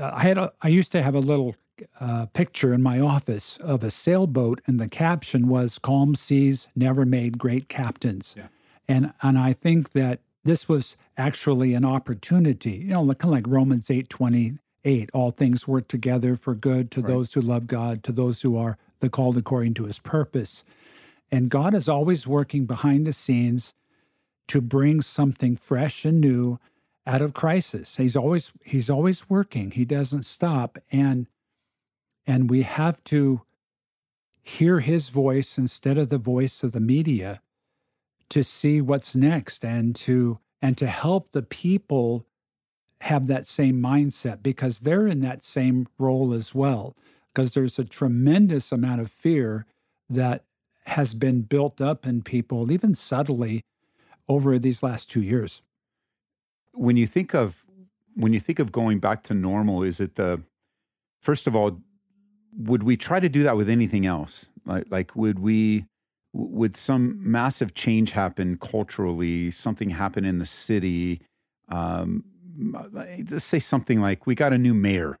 uh, 0.00 0.10
I 0.14 0.22
had 0.22 0.38
a, 0.38 0.52
I 0.62 0.68
used 0.68 0.92
to 0.92 1.02
have 1.02 1.14
a 1.14 1.20
little 1.20 1.56
uh, 2.00 2.26
picture 2.26 2.72
in 2.72 2.82
my 2.82 3.00
office 3.00 3.58
of 3.58 3.82
a 3.82 3.90
sailboat, 3.90 4.60
and 4.66 4.78
the 4.78 4.88
caption 4.88 5.48
was 5.48 5.78
"Calm 5.78 6.14
seas 6.14 6.68
never 6.76 7.04
made 7.04 7.38
great 7.38 7.68
captains." 7.68 8.34
Yeah. 8.36 8.48
And 8.86 9.12
and 9.22 9.38
I 9.38 9.52
think 9.52 9.92
that 9.92 10.20
this 10.44 10.68
was 10.68 10.96
actually 11.16 11.74
an 11.74 11.84
opportunity, 11.84 12.84
you 12.86 12.94
know, 12.94 13.04
kind 13.14 13.24
of 13.24 13.30
like 13.30 13.46
Romans 13.48 13.90
eight 13.90 14.08
twenty 14.08 14.58
eight. 14.86 15.10
All 15.12 15.30
things 15.30 15.68
work 15.68 15.88
together 15.88 16.36
for 16.36 16.54
good 16.54 16.90
to 16.92 17.02
right. 17.02 17.08
those 17.08 17.34
who 17.34 17.40
love 17.40 17.66
God, 17.66 18.02
to 18.04 18.12
those 18.12 18.42
who 18.42 18.56
are 18.56 18.78
the 19.00 19.10
called 19.10 19.36
according 19.36 19.74
to 19.74 19.84
His 19.84 19.98
purpose. 19.98 20.64
And 21.30 21.50
God 21.50 21.74
is 21.74 21.88
always 21.88 22.26
working 22.26 22.66
behind 22.66 23.06
the 23.06 23.12
scenes 23.12 23.74
to 24.48 24.60
bring 24.60 25.00
something 25.02 25.56
fresh 25.56 26.04
and 26.04 26.20
new 26.20 26.58
out 27.06 27.22
of 27.22 27.34
crisis. 27.34 27.96
He's 27.96 28.16
always 28.16 28.52
he's 28.64 28.88
always 28.88 29.28
working. 29.28 29.72
He 29.72 29.84
doesn't 29.84 30.24
stop 30.24 30.78
and 30.90 31.26
and 32.26 32.50
we 32.50 32.62
have 32.62 33.02
to 33.04 33.42
hear 34.42 34.80
his 34.80 35.08
voice 35.08 35.58
instead 35.58 35.98
of 35.98 36.08
the 36.08 36.18
voice 36.18 36.62
of 36.62 36.72
the 36.72 36.80
media 36.80 37.40
to 38.28 38.42
see 38.42 38.80
what's 38.80 39.14
next 39.14 39.64
and 39.64 39.94
to 39.94 40.38
and 40.62 40.76
to 40.78 40.86
help 40.86 41.32
the 41.32 41.42
people 41.42 42.26
have 43.02 43.26
that 43.26 43.46
same 43.46 43.80
mindset 43.80 44.42
because 44.42 44.80
they're 44.80 45.06
in 45.06 45.20
that 45.20 45.42
same 45.42 45.86
role 45.98 46.32
as 46.32 46.54
well 46.54 46.96
because 47.32 47.52
there's 47.52 47.78
a 47.78 47.84
tremendous 47.84 48.72
amount 48.72 49.00
of 49.00 49.10
fear 49.10 49.66
that 50.08 50.44
has 50.86 51.14
been 51.14 51.42
built 51.42 51.80
up 51.80 52.06
in 52.06 52.22
people 52.22 52.70
even 52.72 52.94
subtly 52.94 53.62
over 54.28 54.58
these 54.58 54.82
last 54.82 55.10
two 55.10 55.20
years. 55.20 55.62
When 56.72 56.96
you 56.96 57.06
think 57.06 57.34
of 57.34 57.64
when 58.14 58.32
you 58.32 58.40
think 58.40 58.58
of 58.58 58.72
going 58.72 58.98
back 58.98 59.22
to 59.24 59.34
normal, 59.34 59.82
is 59.82 60.00
it 60.00 60.14
the 60.14 60.42
first 61.20 61.46
of 61.46 61.54
all, 61.54 61.82
would 62.56 62.82
we 62.82 62.96
try 62.96 63.20
to 63.20 63.28
do 63.28 63.42
that 63.42 63.56
with 63.56 63.68
anything 63.68 64.06
else? 64.06 64.46
Like, 64.64 64.86
like 64.88 65.14
would 65.14 65.38
we 65.38 65.86
would 66.32 66.76
some 66.76 67.18
massive 67.20 67.74
change 67.74 68.12
happen 68.12 68.56
culturally, 68.58 69.50
something 69.50 69.90
happen 69.90 70.24
in 70.24 70.38
the 70.38 70.46
city? 70.46 71.20
Um, 71.68 72.24
let's 72.58 73.44
say 73.44 73.58
something 73.58 74.00
like 74.00 74.26
we 74.26 74.34
got 74.34 74.52
a 74.52 74.58
new 74.58 74.74
mayor, 74.74 75.18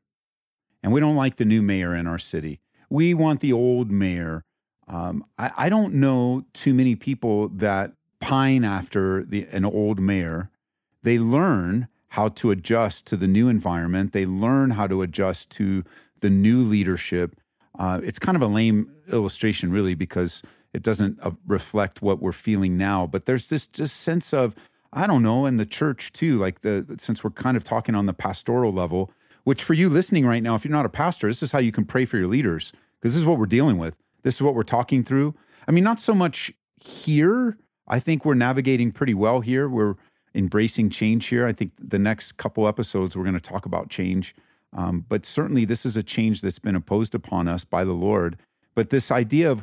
and 0.82 0.92
we 0.92 1.00
don't 1.00 1.16
like 1.16 1.36
the 1.36 1.44
new 1.44 1.62
mayor 1.62 1.94
in 1.94 2.06
our 2.06 2.18
city. 2.18 2.60
We 2.88 3.14
want 3.14 3.40
the 3.40 3.52
old 3.52 3.90
mayor. 3.90 4.44
Um, 4.88 5.24
I, 5.36 5.50
I 5.56 5.68
don't 5.68 5.94
know 5.94 6.44
too 6.52 6.72
many 6.72 6.94
people 6.94 7.48
that 7.48 7.92
pine 8.20 8.64
after 8.64 9.24
the, 9.24 9.46
an 9.50 9.64
old 9.64 9.98
mayor. 9.98 10.50
They 11.02 11.18
learn 11.18 11.88
how 12.10 12.28
to 12.28 12.50
adjust 12.50 13.06
to 13.06 13.16
the 13.16 13.26
new 13.26 13.48
environment. 13.48 14.12
They 14.12 14.26
learn 14.26 14.70
how 14.70 14.86
to 14.86 15.02
adjust 15.02 15.50
to 15.50 15.84
the 16.20 16.30
new 16.30 16.62
leadership. 16.62 17.36
Uh, 17.78 18.00
it's 18.02 18.18
kind 18.18 18.36
of 18.36 18.42
a 18.42 18.46
lame 18.46 18.90
illustration, 19.12 19.70
really, 19.70 19.94
because 19.94 20.42
it 20.72 20.82
doesn't 20.82 21.18
uh, 21.20 21.32
reflect 21.46 22.00
what 22.00 22.22
we're 22.22 22.32
feeling 22.32 22.76
now. 22.76 23.06
But 23.06 23.26
there's 23.26 23.48
this 23.48 23.66
just 23.66 23.96
sense 23.96 24.32
of, 24.32 24.54
I 24.96 25.06
don't 25.06 25.22
know, 25.22 25.44
and 25.44 25.60
the 25.60 25.66
church 25.66 26.10
too, 26.14 26.38
like 26.38 26.62
the 26.62 26.96
since 26.98 27.22
we're 27.22 27.30
kind 27.30 27.54
of 27.56 27.62
talking 27.62 27.94
on 27.94 28.06
the 28.06 28.14
pastoral 28.14 28.72
level, 28.72 29.12
which 29.44 29.62
for 29.62 29.74
you 29.74 29.90
listening 29.90 30.24
right 30.24 30.42
now, 30.42 30.54
if 30.54 30.64
you're 30.64 30.72
not 30.72 30.86
a 30.86 30.88
pastor, 30.88 31.28
this 31.28 31.42
is 31.42 31.52
how 31.52 31.58
you 31.58 31.70
can 31.70 31.84
pray 31.84 32.06
for 32.06 32.16
your 32.16 32.28
leaders 32.28 32.72
because 32.98 33.12
this 33.12 33.20
is 33.20 33.26
what 33.26 33.38
we're 33.38 33.44
dealing 33.44 33.76
with. 33.76 33.94
This 34.22 34.36
is 34.36 34.42
what 34.42 34.54
we're 34.54 34.62
talking 34.62 35.04
through. 35.04 35.34
I 35.68 35.70
mean, 35.70 35.84
not 35.84 36.00
so 36.00 36.14
much 36.14 36.50
here. 36.82 37.58
I 37.86 38.00
think 38.00 38.24
we're 38.24 38.34
navigating 38.34 38.90
pretty 38.90 39.12
well 39.12 39.40
here. 39.40 39.68
We're 39.68 39.96
embracing 40.34 40.88
change 40.88 41.26
here. 41.26 41.46
I 41.46 41.52
think 41.52 41.72
the 41.78 41.98
next 41.98 42.38
couple 42.38 42.66
episodes 42.66 43.14
we're 43.14 43.24
going 43.24 43.34
to 43.34 43.40
talk 43.40 43.66
about 43.66 43.90
change. 43.90 44.34
Um, 44.72 45.04
but 45.06 45.26
certainly, 45.26 45.66
this 45.66 45.84
is 45.84 45.98
a 45.98 46.02
change 46.02 46.40
that's 46.40 46.58
been 46.58 46.74
imposed 46.74 47.14
upon 47.14 47.48
us 47.48 47.64
by 47.64 47.84
the 47.84 47.92
Lord. 47.92 48.38
But 48.74 48.88
this 48.88 49.10
idea 49.10 49.50
of 49.50 49.62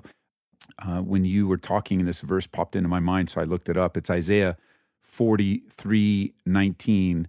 uh, 0.78 1.02
when 1.02 1.26
you 1.26 1.48
were 1.48 1.58
talking, 1.58 2.06
this 2.06 2.22
verse 2.22 2.46
popped 2.46 2.76
into 2.76 2.88
my 2.88 3.00
mind, 3.00 3.32
so 3.32 3.42
I 3.42 3.46
looked 3.46 3.68
it 3.68 3.78
up. 3.78 3.98
It's 3.98 4.12
Isaiah 4.12 4.58
43 5.14 6.34
19. 6.44 7.28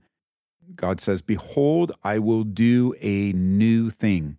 God 0.75 1.01
says, 1.01 1.21
Behold, 1.21 1.93
I 2.03 2.19
will 2.19 2.43
do 2.43 2.95
a 3.01 3.33
new 3.33 3.91
thing, 3.91 4.39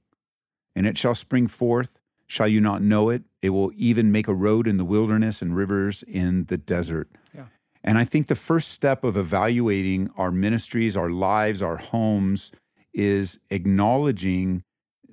and 0.75 0.87
it 0.87 0.97
shall 0.97 1.13
spring 1.13 1.47
forth. 1.47 1.99
Shall 2.25 2.47
you 2.47 2.59
not 2.59 2.81
know 2.81 3.11
it? 3.11 3.21
It 3.43 3.49
will 3.51 3.71
even 3.75 4.11
make 4.11 4.27
a 4.27 4.33
road 4.33 4.67
in 4.67 4.77
the 4.77 4.83
wilderness 4.83 5.43
and 5.43 5.55
rivers 5.55 6.03
in 6.07 6.45
the 6.45 6.57
desert. 6.57 7.07
Yeah. 7.35 7.45
And 7.83 7.99
I 7.99 8.03
think 8.03 8.27
the 8.27 8.35
first 8.35 8.69
step 8.69 9.03
of 9.03 9.15
evaluating 9.15 10.09
our 10.17 10.31
ministries, 10.31 10.97
our 10.97 11.11
lives, 11.11 11.61
our 11.61 11.77
homes 11.77 12.51
is 12.95 13.37
acknowledging 13.51 14.63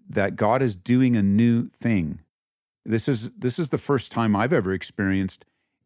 that 0.08 0.36
God 0.36 0.62
is 0.62 0.74
doing 0.74 1.16
a 1.16 1.22
new 1.22 1.68
thing. 1.68 2.20
This 2.86 3.08
is 3.08 3.30
this 3.32 3.58
is 3.58 3.68
the 3.68 3.78
first 3.78 4.10
time 4.10 4.34
I've 4.34 4.54
ever 4.54 4.72
experienced 4.72 5.44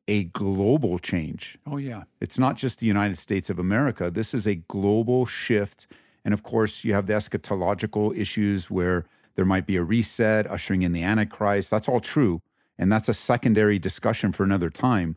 a 0.09 0.25
global 0.25 0.99
change. 0.99 1.59
Oh 1.67 1.77
yeah. 1.77 2.05
It's 2.21 2.39
not 2.39 2.57
just 2.57 2.79
the 2.79 2.87
United 2.87 3.19
States 3.19 3.51
of 3.51 3.59
America. 3.59 4.11
This 4.11 4.35
is 4.35 4.47
a 4.47 4.57
global 4.57 5.27
shift. 5.27 5.87
And 6.25 6.33
of 6.33 6.43
course, 6.43 6.85
you 6.85 6.95
have 6.95 7.07
the 7.07 7.15
eschatological 7.15 8.17
issues 8.17 8.71
where 8.71 9.07
there 9.35 9.45
might 9.45 9.67
be 9.67 9.77
a 9.77 9.83
reset, 9.83 10.51
ushering 10.51 10.83
in 10.83 10.93
the 10.93 11.03
Antichrist. 11.03 11.71
That's 11.71 11.89
all 11.89 12.01
true. 12.01 12.43
And 12.79 12.93
that's 12.93 13.09
a 13.09 13.15
secondary 13.15 13.79
discussion 13.79 14.33
for 14.33 14.45
another 14.45 14.71
time. 14.71 15.17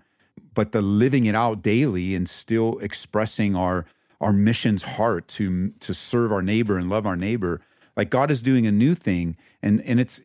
But 0.53 0.72
the 0.72 0.81
living 0.81 1.25
it 1.25 1.36
out 1.36 1.62
daily 1.62 2.15
and 2.15 2.29
still 2.29 2.79
expressing 2.79 3.55
our 3.55 3.86
our 4.22 4.34
mission's 4.34 4.84
heart 4.84 5.27
to 5.29 5.69
to 5.79 5.93
serve 5.93 6.31
our 6.31 6.41
neighbor 6.41 6.77
and 6.77 6.89
love 6.89 7.05
our 7.05 7.15
neighbor, 7.15 7.62
like 7.96 8.10
God 8.10 8.31
is 8.31 8.41
doing 8.41 8.65
a 8.65 8.72
new 8.72 8.96
thing. 8.96 9.38
And 9.62 9.81
and 9.81 10.00
it's 10.00 10.22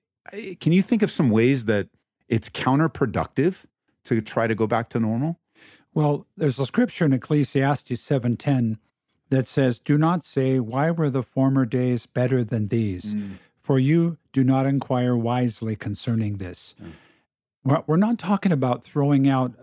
can 0.61 0.73
you 0.73 0.83
think 0.83 1.03
of 1.03 1.11
some 1.11 1.31
ways 1.31 1.67
that 1.67 1.89
it's 2.29 2.49
counterproductive 2.49 3.65
to 4.05 4.21
try 4.21 4.47
to 4.47 4.55
go 4.55 4.67
back 4.67 4.89
to 4.91 5.01
normal? 5.01 5.39
Well, 5.93 6.27
there's 6.37 6.59
a 6.59 6.67
scripture 6.67 7.05
in 7.05 7.13
Ecclesiastes 7.13 8.01
7:10 8.01 8.79
that 9.31 9.47
says, 9.47 9.79
"Do 9.79 9.97
not 9.97 10.25
say, 10.25 10.61
why 10.61 10.91
were 10.91 11.11
the 11.11 11.23
former 11.23 11.65
days 11.65 12.07
better 12.07 12.45
than 12.45 12.69
these? 12.69 13.15
Mm. 13.15 13.39
For 13.61 13.79
you 13.79 14.19
do 14.33 14.45
not 14.45 14.67
inquire 14.67 15.17
wisely 15.17 15.77
concerning 15.77 16.37
this." 16.37 16.75
Mm. 16.83 17.85
We're 17.87 17.97
not 17.97 18.19
talking 18.19 18.53
about 18.53 18.85
throwing 18.85 19.27
out 19.27 19.55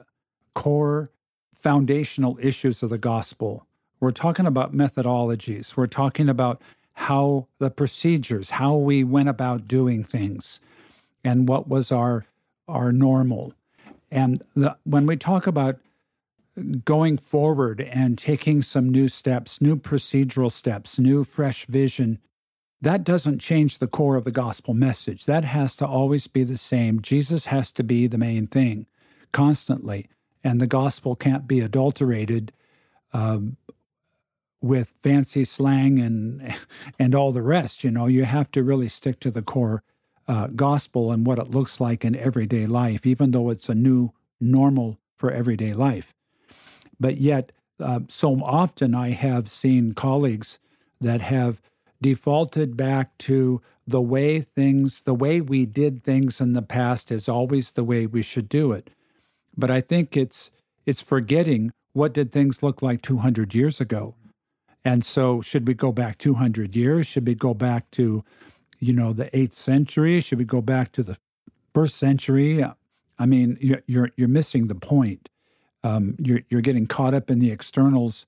core 0.55 1.11
foundational 1.53 2.39
issues 2.41 2.81
of 2.81 2.89
the 2.89 2.97
gospel. 2.97 3.67
We're 3.99 4.11
talking 4.11 4.47
about 4.47 4.73
methodologies. 4.73 5.77
We're 5.77 5.85
talking 5.85 6.27
about 6.27 6.59
how 6.93 7.47
the 7.59 7.69
procedures, 7.69 8.51
how 8.51 8.75
we 8.75 9.03
went 9.03 9.29
about 9.29 9.67
doing 9.67 10.03
things, 10.03 10.59
and 11.23 11.47
what 11.47 11.67
was 11.67 11.91
our 11.91 12.25
our 12.67 12.91
normal. 12.91 13.53
And 14.11 14.43
the, 14.55 14.77
when 14.83 15.05
we 15.05 15.15
talk 15.15 15.47
about 15.47 15.79
going 16.83 17.17
forward 17.17 17.79
and 17.81 18.17
taking 18.17 18.61
some 18.61 18.89
new 18.89 19.07
steps, 19.07 19.61
new 19.61 19.77
procedural 19.77 20.51
steps, 20.51 20.99
new 20.99 21.23
fresh 21.23 21.65
vision, 21.65 22.19
that 22.81 23.03
doesn't 23.03 23.39
change 23.39 23.77
the 23.77 23.87
core 23.87 24.15
of 24.15 24.25
the 24.25 24.31
gospel 24.31 24.73
message. 24.73 25.25
That 25.25 25.45
has 25.45 25.75
to 25.77 25.87
always 25.87 26.27
be 26.27 26.43
the 26.43 26.57
same. 26.57 27.01
Jesus 27.01 27.45
has 27.45 27.71
to 27.73 27.83
be 27.83 28.07
the 28.07 28.17
main 28.17 28.47
thing 28.47 28.87
constantly, 29.31 30.09
and 30.43 30.59
the 30.59 30.67
gospel 30.67 31.15
can't 31.15 31.47
be 31.47 31.61
adulterated 31.61 32.51
um, 33.13 33.57
with 34.61 34.93
fancy 35.03 35.45
slang 35.45 35.99
and 35.99 36.55
and 36.99 37.15
all 37.15 37.31
the 37.31 37.41
rest. 37.43 37.83
You 37.83 37.91
know, 37.91 38.07
you 38.07 38.25
have 38.25 38.51
to 38.51 38.63
really 38.63 38.87
stick 38.87 39.19
to 39.21 39.31
the 39.31 39.43
core 39.43 39.83
uh, 40.27 40.47
gospel 40.47 41.11
and 41.11 41.25
what 41.25 41.39
it 41.39 41.51
looks 41.51 41.79
like 41.79 42.05
in 42.05 42.15
everyday 42.15 42.65
life, 42.65 43.05
even 43.05 43.31
though 43.31 43.49
it's 43.49 43.69
a 43.69 43.75
new 43.75 44.11
normal 44.39 44.97
for 45.17 45.31
everyday 45.31 45.73
life. 45.73 46.13
But 46.99 47.17
yet, 47.17 47.51
uh, 47.79 48.01
so 48.09 48.41
often 48.43 48.93
I 48.93 49.11
have 49.11 49.51
seen 49.51 49.93
colleagues 49.93 50.59
that 50.99 51.21
have 51.21 51.61
defaulted 52.01 52.77
back 52.77 53.17
to 53.19 53.61
the 53.87 54.01
way 54.01 54.39
things, 54.41 55.03
the 55.03 55.13
way 55.13 55.41
we 55.41 55.65
did 55.65 56.03
things 56.03 56.39
in 56.39 56.53
the 56.53 56.61
past 56.61 57.11
is 57.11 57.27
always 57.27 57.71
the 57.71 57.83
way 57.83 58.05
we 58.05 58.21
should 58.21 58.47
do 58.47 58.71
it. 58.71 58.89
But 59.57 59.71
I 59.71 59.81
think 59.81 60.15
it's 60.15 60.51
it's 60.85 61.01
forgetting 61.01 61.71
what 61.93 62.13
did 62.13 62.31
things 62.31 62.63
look 62.63 62.81
like 62.81 63.01
200 63.01 63.53
years 63.53 63.81
ago 63.81 64.15
and 64.83 65.05
so, 65.05 65.41
should 65.41 65.67
we 65.67 65.73
go 65.73 65.91
back 65.91 66.17
200 66.17 66.75
years? 66.75 67.05
Should 67.05 67.27
we 67.27 67.35
go 67.35 67.53
back 67.53 67.89
to, 67.91 68.23
you 68.81 68.91
know, 68.91 69.13
the 69.13 69.35
eighth 69.37 69.53
century? 69.53 70.19
Should 70.19 70.39
we 70.39 70.45
go 70.45 70.61
back 70.61 70.91
to 70.93 71.03
the 71.03 71.17
first 71.73 71.95
century? 71.95 72.61
I 73.17 73.25
mean, 73.25 73.57
you're 73.61 73.83
you're, 73.85 74.09
you're 74.17 74.27
missing 74.27 74.67
the 74.67 74.75
point. 74.75 75.29
Um, 75.83 76.15
you're 76.19 76.41
you're 76.49 76.61
getting 76.61 76.87
caught 76.87 77.13
up 77.13 77.29
in 77.31 77.39
the 77.39 77.51
externals 77.51 78.25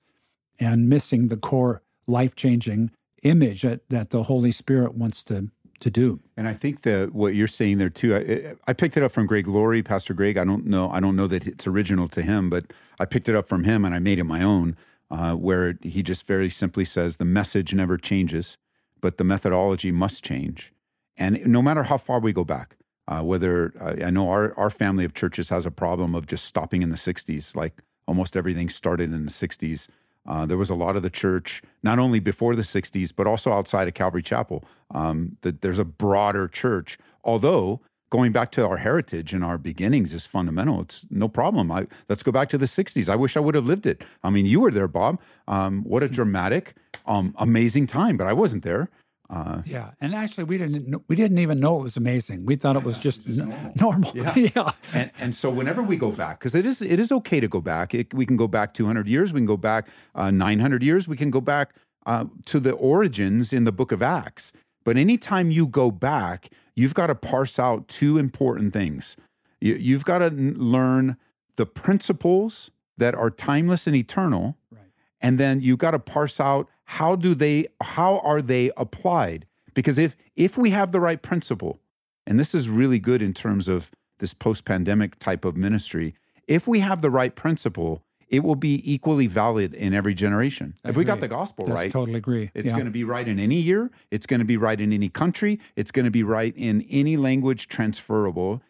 and 0.58 0.88
missing 0.88 1.28
the 1.28 1.36
core 1.36 1.82
life 2.06 2.34
changing 2.34 2.92
image 3.22 3.62
that, 3.62 3.88
that 3.90 4.10
the 4.10 4.22
Holy 4.24 4.52
Spirit 4.52 4.94
wants 4.94 5.24
to 5.24 5.50
to 5.80 5.90
do. 5.90 6.20
And 6.36 6.48
I 6.48 6.54
think 6.54 6.82
that 6.82 7.12
what 7.12 7.34
you're 7.34 7.46
saying 7.46 7.78
there 7.78 7.90
too, 7.90 8.16
I, 8.16 8.70
I, 8.70 8.72
picked 8.72 8.96
it 8.96 9.02
up 9.02 9.12
from 9.12 9.26
Greg 9.26 9.46
Laurie, 9.46 9.82
Pastor 9.82 10.14
Greg. 10.14 10.38
I 10.38 10.44
don't 10.44 10.64
know, 10.64 10.88
I 10.90 10.98
don't 11.00 11.16
know 11.16 11.26
that 11.26 11.46
it's 11.46 11.66
original 11.66 12.08
to 12.08 12.22
him, 12.22 12.48
but 12.48 12.72
I 12.98 13.04
picked 13.04 13.28
it 13.28 13.34
up 13.34 13.48
from 13.48 13.64
him 13.64 13.84
and 13.84 13.94
I 13.94 13.98
made 13.98 14.18
it 14.18 14.24
my 14.24 14.40
own 14.40 14.76
uh, 15.10 15.34
where 15.34 15.78
he 15.82 16.02
just 16.02 16.26
very 16.26 16.48
simply 16.48 16.84
says 16.84 17.18
the 17.18 17.24
message 17.24 17.74
never 17.74 17.98
changes, 17.98 18.56
but 19.04 19.18
the 19.18 19.24
methodology 19.24 19.92
must 19.92 20.24
change. 20.24 20.72
And 21.14 21.46
no 21.46 21.60
matter 21.60 21.82
how 21.82 21.98
far 21.98 22.20
we 22.20 22.32
go 22.32 22.42
back, 22.42 22.78
uh, 23.06 23.20
whether 23.20 23.74
uh, 23.78 24.02
I 24.02 24.08
know 24.08 24.30
our, 24.30 24.58
our 24.58 24.70
family 24.70 25.04
of 25.04 25.12
churches 25.12 25.50
has 25.50 25.66
a 25.66 25.70
problem 25.70 26.14
of 26.14 26.26
just 26.26 26.46
stopping 26.46 26.80
in 26.80 26.88
the 26.88 26.96
60s, 26.96 27.54
like 27.54 27.82
almost 28.08 28.34
everything 28.34 28.70
started 28.70 29.12
in 29.12 29.26
the 29.26 29.30
60s. 29.30 29.88
Uh, 30.26 30.46
there 30.46 30.56
was 30.56 30.70
a 30.70 30.74
lot 30.74 30.96
of 30.96 31.02
the 31.02 31.10
church, 31.10 31.60
not 31.82 31.98
only 31.98 32.18
before 32.18 32.56
the 32.56 32.62
60s, 32.62 33.12
but 33.14 33.26
also 33.26 33.52
outside 33.52 33.88
of 33.88 33.92
Calvary 33.92 34.22
Chapel. 34.22 34.64
Um, 34.94 35.36
that 35.42 35.60
there's 35.60 35.78
a 35.78 35.84
broader 35.84 36.48
church, 36.48 36.96
although 37.22 37.82
going 38.14 38.30
back 38.30 38.52
to 38.52 38.64
our 38.64 38.76
heritage 38.76 39.32
and 39.32 39.44
our 39.44 39.58
beginnings 39.58 40.14
is 40.14 40.24
fundamental. 40.24 40.80
It's 40.82 41.04
no 41.10 41.26
problem. 41.26 41.72
I, 41.72 41.88
let's 42.08 42.22
go 42.22 42.30
back 42.30 42.48
to 42.50 42.56
the 42.56 42.66
60s. 42.66 43.08
I 43.08 43.16
wish 43.16 43.36
I 43.36 43.40
would 43.40 43.56
have 43.56 43.66
lived 43.66 43.86
it. 43.86 44.04
I 44.22 44.30
mean, 44.30 44.46
you 44.46 44.60
were 44.60 44.70
there, 44.70 44.86
Bob. 44.86 45.20
Um, 45.48 45.82
what 45.82 46.04
a 46.04 46.08
dramatic, 46.18 46.76
um, 47.06 47.34
amazing 47.38 47.88
time, 47.88 48.16
but 48.16 48.28
I 48.28 48.32
wasn't 48.32 48.62
there. 48.62 48.88
Uh, 49.28 49.62
yeah, 49.64 49.90
and 50.00 50.14
actually, 50.14 50.44
we 50.44 50.58
didn't 50.58 51.02
we 51.08 51.16
didn't 51.16 51.38
even 51.38 51.58
know 51.58 51.80
it 51.80 51.82
was 51.82 51.96
amazing. 51.96 52.46
We 52.46 52.54
thought 52.54 52.76
it 52.76 52.84
was 52.84 52.98
just, 52.98 53.24
just 53.24 53.38
normal. 53.38 53.72
normal. 53.80 54.12
Yeah, 54.14 54.34
yeah. 54.54 54.70
And, 54.92 55.10
and 55.18 55.34
so 55.34 55.50
whenever 55.50 55.82
we 55.82 55.96
go 55.96 56.12
back, 56.12 56.38
because 56.38 56.54
it 56.54 56.64
is 56.64 56.82
it 56.82 57.00
is 57.00 57.10
okay 57.10 57.40
to 57.40 57.48
go 57.48 57.60
back. 57.60 57.94
It, 57.94 58.14
we 58.14 58.26
can 58.26 58.36
go 58.36 58.46
back 58.46 58.74
200 58.74 59.08
years. 59.08 59.32
We 59.32 59.40
can 59.40 59.46
go 59.46 59.56
back 59.56 59.88
uh, 60.14 60.30
900 60.30 60.84
years. 60.84 61.08
We 61.08 61.16
can 61.16 61.30
go 61.30 61.40
back 61.40 61.74
uh, 62.06 62.26
to 62.44 62.60
the 62.60 62.72
origins 62.72 63.52
in 63.52 63.64
the 63.64 63.72
Book 63.72 63.90
of 63.90 64.02
Acts. 64.02 64.52
But 64.84 64.98
anytime 64.98 65.50
you 65.50 65.66
go 65.66 65.90
back, 65.90 66.50
you've 66.74 66.94
got 66.94 67.08
to 67.08 67.14
parse 67.14 67.58
out 67.58 67.88
two 67.88 68.18
important 68.18 68.72
things. 68.72 69.16
You, 69.60 69.94
have 69.94 70.04
got 70.04 70.18
to 70.18 70.28
learn 70.30 71.16
the 71.56 71.64
principles 71.64 72.70
that 72.98 73.14
are 73.14 73.30
timeless 73.30 73.86
and 73.86 73.96
eternal, 73.96 74.56
right. 74.70 74.82
and 75.20 75.38
then 75.38 75.60
you've 75.60 75.78
got 75.78 75.92
to 75.92 75.98
parse 75.98 76.38
out 76.38 76.68
how 76.84 77.16
do 77.16 77.34
they 77.34 77.66
how 77.80 78.18
are 78.18 78.42
they 78.42 78.70
applied? 78.76 79.46
Because 79.72 79.98
if 79.98 80.16
if 80.36 80.58
we 80.58 80.70
have 80.70 80.92
the 80.92 81.00
right 81.00 81.20
principle, 81.20 81.80
and 82.26 82.38
this 82.38 82.54
is 82.54 82.68
really 82.68 82.98
good 82.98 83.22
in 83.22 83.32
terms 83.32 83.68
of 83.68 83.90
this 84.18 84.34
post-pandemic 84.34 85.18
type 85.18 85.44
of 85.44 85.56
ministry, 85.56 86.14
if 86.46 86.68
we 86.68 86.80
have 86.80 87.00
the 87.00 87.10
right 87.10 87.34
principle, 87.34 88.02
it 88.28 88.40
will 88.42 88.56
be 88.56 88.80
equally 88.90 89.26
valid 89.26 89.74
in 89.74 89.94
every 89.94 90.14
generation. 90.14 90.74
I 90.84 90.90
if 90.90 90.96
we 90.96 91.04
got 91.04 91.20
the 91.20 91.28
gospel 91.28 91.66
That's 91.66 91.76
right, 91.76 91.92
totally 91.92 92.18
agree. 92.18 92.50
it's 92.54 92.66
Yeah. 92.66 92.72
going 92.72 92.86
to 92.86 92.90
be 92.90 93.04
right 93.04 93.26
in 93.26 93.38
any 93.38 93.60
year. 93.60 93.90
It's 94.10 94.26
going 94.26 94.40
to 94.40 94.44
be 94.46 94.56
right 94.56 94.80
in 94.80 94.92
any 94.92 95.08
country. 95.08 95.60
It's 95.76 95.90
going 95.90 96.04
to 96.04 96.10
be 96.10 96.22
right 96.22 96.54
in 96.56 96.82
any 96.90 97.16
language 97.16 97.68
transferable. 97.68 98.62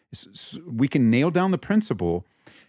We 0.65 0.87
can 0.87 1.09
nail 1.09 1.31
down 1.31 1.51
the 1.51 1.57
principle. 1.57 2.25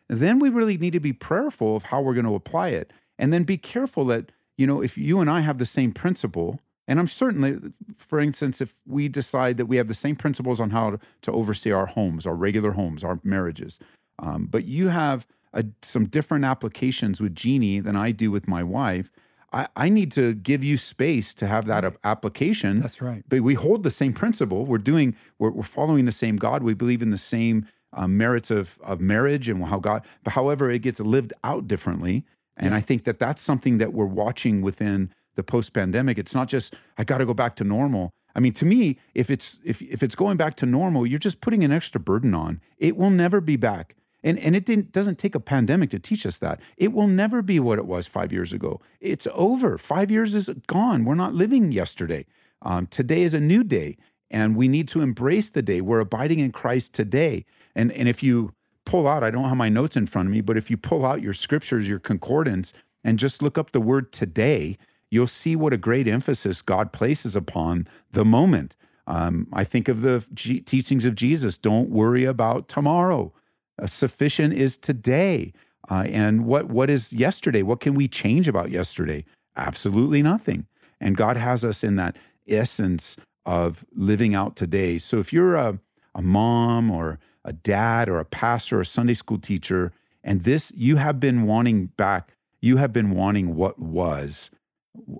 Then 0.08 0.38
we 0.38 0.48
really 0.48 0.76
need 0.78 0.92
to 0.92 1.00
be 1.00 1.12
prayerful 1.12 1.76
of 1.76 1.84
how 1.84 2.00
we're 2.00 2.14
going 2.14 2.26
to 2.26 2.34
apply 2.34 2.68
it. 2.68 2.92
And 3.18 3.32
then 3.32 3.44
be 3.44 3.56
careful 3.58 4.04
that, 4.06 4.30
you 4.56 4.66
know, 4.66 4.80
if 4.82 4.96
you 4.98 5.20
and 5.20 5.30
I 5.30 5.40
have 5.40 5.58
the 5.58 5.66
same 5.66 5.92
principle, 5.92 6.60
and 6.88 7.00
I'm 7.00 7.08
certainly, 7.08 7.58
for 7.96 8.20
instance, 8.20 8.60
if 8.60 8.74
we 8.86 9.08
decide 9.08 9.56
that 9.56 9.66
we 9.66 9.76
have 9.76 9.88
the 9.88 9.94
same 9.94 10.14
principles 10.14 10.60
on 10.60 10.70
how 10.70 10.90
to, 10.90 11.00
to 11.22 11.32
oversee 11.32 11.72
our 11.72 11.86
homes, 11.86 12.26
our 12.26 12.34
regular 12.34 12.72
homes, 12.72 13.02
our 13.02 13.18
marriages, 13.24 13.78
um, 14.20 14.46
but 14.50 14.64
you 14.64 14.88
have 14.88 15.26
a, 15.56 15.64
some 15.82 16.06
different 16.06 16.44
applications 16.44 17.20
with 17.20 17.34
Jeannie 17.34 17.80
than 17.80 17.96
I 17.96 18.12
do 18.12 18.30
with 18.30 18.46
my 18.46 18.62
wife, 18.62 19.10
I, 19.52 19.66
I 19.74 19.88
need 19.88 20.12
to 20.12 20.34
give 20.34 20.62
you 20.62 20.76
space 20.76 21.34
to 21.34 21.46
have 21.46 21.66
that 21.66 21.84
ap- 21.84 21.98
application. 22.04 22.80
That's 22.80 23.00
right. 23.00 23.24
But 23.28 23.40
we 23.40 23.54
hold 23.54 23.82
the 23.82 23.90
same 23.90 24.12
principle. 24.12 24.66
We're 24.66 24.78
doing, 24.92 25.16
we're, 25.38 25.50
we're 25.50 25.62
following 25.62 26.04
the 26.04 26.12
same 26.24 26.36
God. 26.36 26.62
We 26.62 26.74
believe 26.74 27.02
in 27.02 27.10
the 27.10 27.24
same 27.36 27.66
uh, 27.92 28.06
merits 28.06 28.50
of, 28.50 28.78
of 28.82 29.00
marriage 29.00 29.48
and 29.48 29.64
how 29.64 29.80
God, 29.80 30.06
but 30.22 30.34
however, 30.34 30.70
it 30.70 30.80
gets 30.80 31.00
lived 31.00 31.32
out 31.42 31.66
differently. 31.66 32.24
And 32.56 32.74
I 32.74 32.80
think 32.80 33.04
that 33.04 33.18
that's 33.18 33.42
something 33.42 33.78
that 33.78 33.92
we're 33.92 34.06
watching 34.24 34.62
within 34.62 35.12
the 35.34 35.42
post 35.42 35.72
pandemic. 35.72 36.18
It's 36.18 36.34
not 36.34 36.48
just, 36.48 36.74
I 36.96 37.04
got 37.04 37.18
to 37.18 37.26
go 37.26 37.34
back 37.34 37.56
to 37.56 37.64
normal. 37.64 38.10
I 38.34 38.40
mean, 38.40 38.52
to 38.54 38.66
me, 38.66 38.98
if 39.14 39.30
it's 39.30 39.58
if 39.64 39.80
if 39.80 40.02
it's 40.02 40.14
going 40.14 40.36
back 40.36 40.56
to 40.56 40.66
normal, 40.66 41.06
you're 41.06 41.18
just 41.18 41.40
putting 41.40 41.64
an 41.64 41.72
extra 41.72 41.98
burden 41.98 42.34
on. 42.34 42.60
It 42.76 42.96
will 42.96 43.10
never 43.10 43.40
be 43.40 43.56
back. 43.56 43.96
And 44.26 44.40
and 44.40 44.56
it 44.56 44.90
doesn't 44.90 45.18
take 45.18 45.36
a 45.36 45.40
pandemic 45.40 45.90
to 45.90 46.00
teach 46.00 46.26
us 46.26 46.38
that. 46.40 46.60
It 46.76 46.92
will 46.92 47.06
never 47.06 47.42
be 47.42 47.60
what 47.60 47.78
it 47.78 47.86
was 47.86 48.08
five 48.08 48.32
years 48.32 48.52
ago. 48.52 48.80
It's 49.00 49.28
over. 49.32 49.78
Five 49.78 50.10
years 50.10 50.34
is 50.34 50.50
gone. 50.66 51.04
We're 51.04 51.14
not 51.14 51.32
living 51.32 51.70
yesterday. 51.70 52.26
Um, 52.60 52.88
today 52.88 53.22
is 53.22 53.34
a 53.34 53.40
new 53.40 53.62
day, 53.62 53.96
and 54.28 54.56
we 54.56 54.66
need 54.66 54.88
to 54.88 55.00
embrace 55.00 55.48
the 55.48 55.62
day. 55.62 55.80
We're 55.80 56.00
abiding 56.00 56.40
in 56.40 56.50
Christ 56.50 56.92
today. 56.92 57.44
And 57.76 57.92
and 57.92 58.08
if 58.08 58.20
you 58.20 58.52
pull 58.84 59.06
out, 59.06 59.22
I 59.22 59.30
don't 59.30 59.44
have 59.44 59.56
my 59.56 59.68
notes 59.68 59.96
in 59.96 60.06
front 60.06 60.26
of 60.26 60.32
me, 60.32 60.40
but 60.40 60.56
if 60.56 60.70
you 60.70 60.76
pull 60.76 61.06
out 61.06 61.22
your 61.22 61.32
scriptures, 61.32 61.88
your 61.88 62.00
concordance, 62.00 62.72
and 63.04 63.20
just 63.20 63.42
look 63.42 63.56
up 63.56 63.70
the 63.70 63.80
word 63.80 64.10
today, 64.12 64.76
you'll 65.08 65.28
see 65.28 65.54
what 65.54 65.72
a 65.72 65.76
great 65.76 66.08
emphasis 66.08 66.62
God 66.62 66.92
places 66.92 67.36
upon 67.36 67.86
the 68.10 68.24
moment. 68.24 68.74
Um, 69.06 69.46
I 69.52 69.62
think 69.62 69.86
of 69.86 70.00
the 70.00 70.26
G- 70.34 70.60
teachings 70.60 71.04
of 71.04 71.14
Jesus 71.14 71.56
don't 71.56 71.90
worry 71.90 72.24
about 72.24 72.66
tomorrow. 72.66 73.32
Uh, 73.80 73.86
sufficient 73.86 74.54
is 74.54 74.78
today. 74.78 75.52
Uh, 75.90 76.04
and 76.08 76.46
what, 76.46 76.66
what 76.66 76.90
is 76.90 77.12
yesterday? 77.12 77.62
What 77.62 77.80
can 77.80 77.94
we 77.94 78.08
change 78.08 78.48
about 78.48 78.70
yesterday? 78.70 79.24
Absolutely 79.56 80.22
nothing. 80.22 80.66
And 81.00 81.16
God 81.16 81.36
has 81.36 81.64
us 81.64 81.84
in 81.84 81.96
that 81.96 82.16
essence 82.48 83.16
of 83.44 83.84
living 83.94 84.34
out 84.34 84.56
today. 84.56 84.98
So 84.98 85.18
if 85.18 85.32
you're 85.32 85.54
a, 85.54 85.78
a 86.14 86.22
mom 86.22 86.90
or 86.90 87.18
a 87.44 87.52
dad 87.52 88.08
or 88.08 88.18
a 88.18 88.24
pastor 88.24 88.78
or 88.78 88.80
a 88.80 88.86
Sunday 88.86 89.14
school 89.14 89.38
teacher, 89.38 89.92
and 90.24 90.42
this 90.42 90.72
you 90.74 90.96
have 90.96 91.20
been 91.20 91.44
wanting 91.44 91.86
back, 91.96 92.34
you 92.60 92.78
have 92.78 92.92
been 92.92 93.10
wanting 93.10 93.54
what 93.54 93.78
was. 93.78 94.50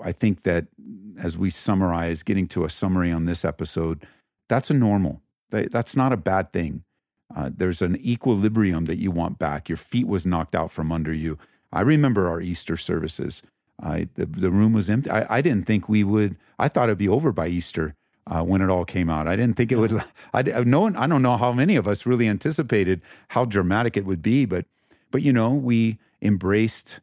I 0.03 0.13
think 0.13 0.43
that 0.43 0.67
as 1.19 1.39
we 1.39 1.51
summarize, 1.51 2.23
getting 2.23 2.49
to 2.49 2.65
a 2.65 2.71
summary 2.71 3.13
on 3.13 3.27
this 3.27 3.45
episode, 3.45 4.05
that's 4.49 4.71
a 4.71 4.75
normal. 4.75 5.23
That's 5.51 5.95
not 5.95 6.13
a 6.13 6.17
bad 6.17 6.53
thing. 6.53 6.83
Uh, 7.37 7.51
there's 7.55 7.83
an 7.83 7.97
equilibrium 7.97 8.87
that 8.87 8.97
you 8.97 9.11
want 9.11 9.39
back. 9.39 9.69
Your 9.69 9.77
feet 9.77 10.07
was 10.07 10.25
knocked 10.25 10.55
out 10.55 10.71
from 10.71 10.91
under 10.91 11.13
you. 11.13 11.39
I 11.71 11.83
remember 11.83 12.29
our 12.29 12.41
Easter 12.41 12.79
services. 12.79 13.43
I, 13.81 14.09
the, 14.15 14.25
the 14.25 14.51
room 14.51 14.73
was 14.73 14.89
empty. 14.89 15.11
I, 15.11 15.39
I 15.39 15.41
didn't 15.43 15.67
think 15.67 15.87
we 15.87 16.03
would. 16.03 16.37
I 16.59 16.69
thought 16.69 16.89
it'd 16.89 16.97
be 16.97 17.09
over 17.09 17.33
by 17.33 17.49
Easter 17.49 17.95
uh, 18.27 18.43
when 18.43 18.63
it 18.63 18.71
all 18.71 18.87
came 18.87 19.11
out. 19.11 19.29
I 19.29 19.37
didn't 19.37 19.59
think 19.59 19.71
it 19.71 19.77
would. 19.77 20.03
I 20.33 20.43
no 20.43 20.81
one. 20.81 20.97
I 20.97 21.07
don't 21.07 21.21
know 21.21 21.37
how 21.37 21.53
many 21.53 21.77
of 21.77 21.87
us 21.87 22.07
really 22.07 22.27
anticipated 22.27 23.03
how 23.29 23.45
dramatic 23.45 23.99
it 23.99 24.07
would 24.07 24.23
be, 24.23 24.47
but 24.47 24.65
but 25.11 25.21
you 25.21 25.33
know 25.33 25.51
we 25.51 25.99
embraced 26.23 27.01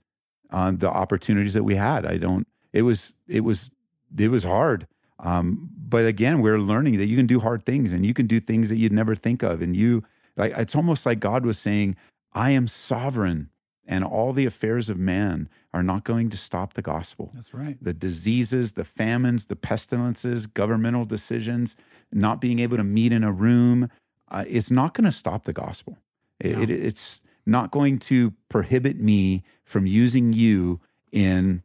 uh, 0.49 0.71
the 0.71 0.89
opportunities 0.89 1.53
that 1.53 1.63
we 1.63 1.75
had. 1.75 2.07
I 2.07 2.17
don't. 2.17 2.47
It 2.71 2.81
was 2.81 3.13
it 3.27 3.41
was 3.41 3.69
it 4.17 4.29
was 4.29 4.43
hard. 4.43 4.87
Um, 5.19 5.69
but 5.77 6.05
again, 6.05 6.41
we're 6.41 6.59
learning 6.59 6.97
that 6.97 7.05
you 7.05 7.15
can 7.15 7.27
do 7.27 7.39
hard 7.39 7.65
things 7.65 7.93
and 7.93 8.03
you 8.03 8.15
can 8.15 8.25
do 8.25 8.39
things 8.39 8.69
that 8.69 8.77
you'd 8.77 8.91
never 8.91 9.15
think 9.15 9.43
of. 9.43 9.61
And 9.61 9.75
you 9.75 10.03
like 10.37 10.53
it's 10.57 10.75
almost 10.75 11.05
like 11.05 11.19
God 11.19 11.45
was 11.45 11.59
saying, 11.59 11.95
"I 12.33 12.51
am 12.51 12.67
sovereign, 12.67 13.49
and 13.85 14.03
all 14.03 14.33
the 14.33 14.45
affairs 14.45 14.89
of 14.89 14.97
man 14.97 15.49
are 15.73 15.83
not 15.83 16.03
going 16.03 16.29
to 16.29 16.37
stop 16.37 16.73
the 16.73 16.81
gospel." 16.81 17.31
That's 17.33 17.53
right. 17.53 17.77
the 17.81 17.93
diseases, 17.93 18.73
the 18.73 18.85
famines, 18.85 19.45
the 19.45 19.55
pestilences, 19.55 20.47
governmental 20.47 21.05
decisions, 21.05 21.75
not 22.11 22.41
being 22.41 22.59
able 22.59 22.77
to 22.77 22.83
meet 22.83 23.11
in 23.11 23.23
a 23.23 23.31
room, 23.31 23.89
uh, 24.29 24.43
it's 24.47 24.71
not 24.71 24.93
going 24.93 25.05
to 25.05 25.11
stop 25.11 25.45
the 25.45 25.53
gospel. 25.53 25.97
It, 26.39 26.51
Yeah. 26.51 26.61
it, 26.63 26.69
it's 26.69 27.21
not 27.45 27.71
going 27.71 27.99
to 27.99 28.31
prohibit 28.49 28.99
me 28.99 29.43
from 29.63 29.85
using 29.85 30.33
you 30.33 30.79
in 31.11 31.61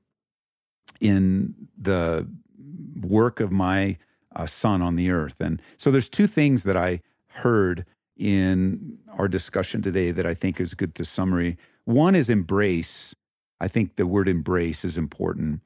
in 1.01 1.55
the 1.81 2.27
work 3.01 3.41
of 3.41 3.53
my 3.53 3.97
uh, 4.35 4.47
son 4.47 4.83
on 4.83 4.97
the 4.97 5.11
earth. 5.11 5.41
And 5.41 5.63
so 5.77 5.91
there's 5.91 6.09
two 6.09 6.27
things 6.27 6.65
that 6.65 6.77
I 6.77 7.01
heard 7.29 7.87
in 8.19 8.99
our 9.17 9.29
discussion 9.29 9.81
today 9.81 10.11
that 10.11 10.27
I 10.27 10.35
think 10.35 10.61
is 10.61 10.75
good 10.75 10.95
to 10.97 11.05
summary. 11.05 11.57
One 11.85 12.15
is 12.15 12.29
embrace. 12.29 13.15
I 13.61 13.69
think 13.69 13.97
the 13.97 14.07
word 14.07 14.29
embrace 14.29 14.85
is 14.85 14.99
important. 14.99 15.61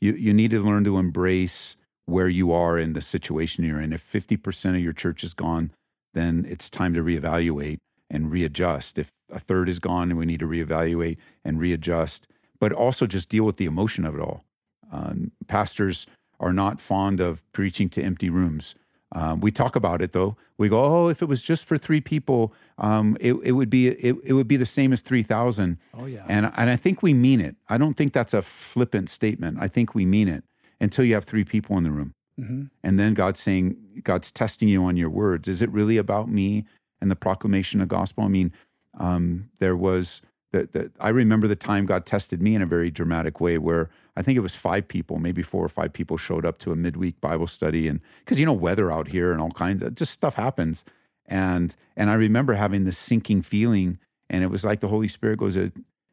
You 0.00 0.12
you 0.14 0.32
need 0.32 0.52
to 0.52 0.62
learn 0.62 0.84
to 0.84 0.98
embrace 0.98 1.76
where 2.06 2.28
you 2.28 2.52
are 2.52 2.78
in 2.78 2.92
the 2.92 3.00
situation 3.00 3.64
you're 3.64 3.80
in. 3.80 3.92
If 3.92 4.10
50% 4.10 4.76
of 4.76 4.80
your 4.80 4.92
church 4.92 5.24
is 5.24 5.34
gone, 5.34 5.72
then 6.14 6.46
it's 6.48 6.70
time 6.70 6.94
to 6.94 7.02
reevaluate 7.02 7.78
and 8.08 8.30
readjust. 8.30 8.98
If 8.98 9.10
a 9.30 9.40
third 9.40 9.68
is 9.68 9.80
gone, 9.80 10.10
and 10.10 10.18
we 10.18 10.24
need 10.24 10.38
to 10.40 10.46
reevaluate 10.46 11.16
and 11.44 11.58
readjust, 11.58 12.28
but 12.60 12.72
also 12.72 13.06
just 13.06 13.28
deal 13.28 13.44
with 13.44 13.56
the 13.56 13.64
emotion 13.64 14.04
of 14.04 14.14
it 14.14 14.20
all. 14.20 14.44
Um, 14.92 15.32
pastors 15.48 16.06
are 16.38 16.52
not 16.52 16.80
fond 16.80 17.20
of 17.20 17.42
preaching 17.52 17.88
to 17.90 18.02
empty 18.02 18.30
rooms. 18.30 18.74
Um, 19.12 19.40
we 19.40 19.52
talk 19.52 19.76
about 19.76 20.02
it 20.02 20.12
though. 20.12 20.36
We 20.58 20.68
go, 20.68 20.82
oh, 20.84 21.08
if 21.08 21.22
it 21.22 21.26
was 21.26 21.42
just 21.42 21.64
for 21.64 21.78
three 21.78 22.00
people, 22.00 22.52
um, 22.78 23.16
it, 23.20 23.34
it 23.44 23.52
would 23.52 23.70
be 23.70 23.88
it, 23.88 24.16
it 24.24 24.32
would 24.32 24.48
be 24.48 24.56
the 24.56 24.66
same 24.66 24.92
as 24.92 25.00
three 25.00 25.22
thousand. 25.22 25.78
Oh 25.94 26.06
yeah. 26.06 26.24
And 26.28 26.52
and 26.56 26.70
I 26.70 26.76
think 26.76 27.02
we 27.02 27.14
mean 27.14 27.40
it. 27.40 27.56
I 27.68 27.78
don't 27.78 27.94
think 27.94 28.12
that's 28.12 28.34
a 28.34 28.42
flippant 28.42 29.08
statement. 29.08 29.58
I 29.60 29.68
think 29.68 29.94
we 29.94 30.04
mean 30.04 30.28
it 30.28 30.44
until 30.80 31.04
you 31.04 31.14
have 31.14 31.24
three 31.24 31.44
people 31.44 31.78
in 31.78 31.84
the 31.84 31.90
room. 31.90 32.14
hmm 32.36 32.64
And 32.82 32.98
then 32.98 33.14
God's 33.14 33.40
saying, 33.40 33.76
God's 34.02 34.30
testing 34.32 34.68
you 34.68 34.84
on 34.84 34.96
your 34.96 35.10
words. 35.10 35.48
Is 35.48 35.62
it 35.62 35.70
really 35.70 35.96
about 35.98 36.28
me 36.28 36.64
and 37.00 37.10
the 37.10 37.16
proclamation 37.16 37.80
of 37.80 37.88
gospel? 37.88 38.24
I 38.24 38.28
mean, 38.28 38.52
um, 38.98 39.50
there 39.58 39.76
was 39.76 40.20
that 40.56 40.72
that 40.72 40.90
I 41.00 41.08
remember 41.10 41.46
the 41.48 41.56
time 41.56 41.86
God 41.86 42.06
tested 42.06 42.40
me 42.42 42.54
in 42.54 42.62
a 42.62 42.66
very 42.66 42.90
dramatic 42.90 43.40
way 43.40 43.58
where 43.58 43.88
I 44.16 44.22
think 44.22 44.36
it 44.36 44.40
was 44.40 44.54
five 44.54 44.88
people, 44.88 45.18
maybe 45.18 45.42
four 45.42 45.64
or 45.64 45.68
five 45.68 45.92
people 45.92 46.16
showed 46.16 46.44
up 46.46 46.58
to 46.58 46.72
a 46.72 46.76
midweek 46.76 47.20
Bible 47.20 47.46
study 47.46 47.86
and 47.88 48.00
because 48.20 48.38
you 48.40 48.46
know 48.46 48.52
weather 48.66 48.90
out 48.90 49.08
here 49.08 49.32
and 49.32 49.40
all 49.40 49.50
kinds 49.50 49.82
of 49.82 49.94
just 49.94 50.12
stuff 50.12 50.34
happens. 50.34 50.84
And 51.26 51.74
and 51.96 52.10
I 52.10 52.14
remember 52.14 52.54
having 52.54 52.84
this 52.84 52.98
sinking 52.98 53.42
feeling 53.42 53.98
and 54.30 54.42
it 54.42 54.48
was 54.48 54.64
like 54.64 54.80
the 54.80 54.88
Holy 54.88 55.08
Spirit 55.08 55.38
goes, 55.38 55.56
"Are 55.56 55.70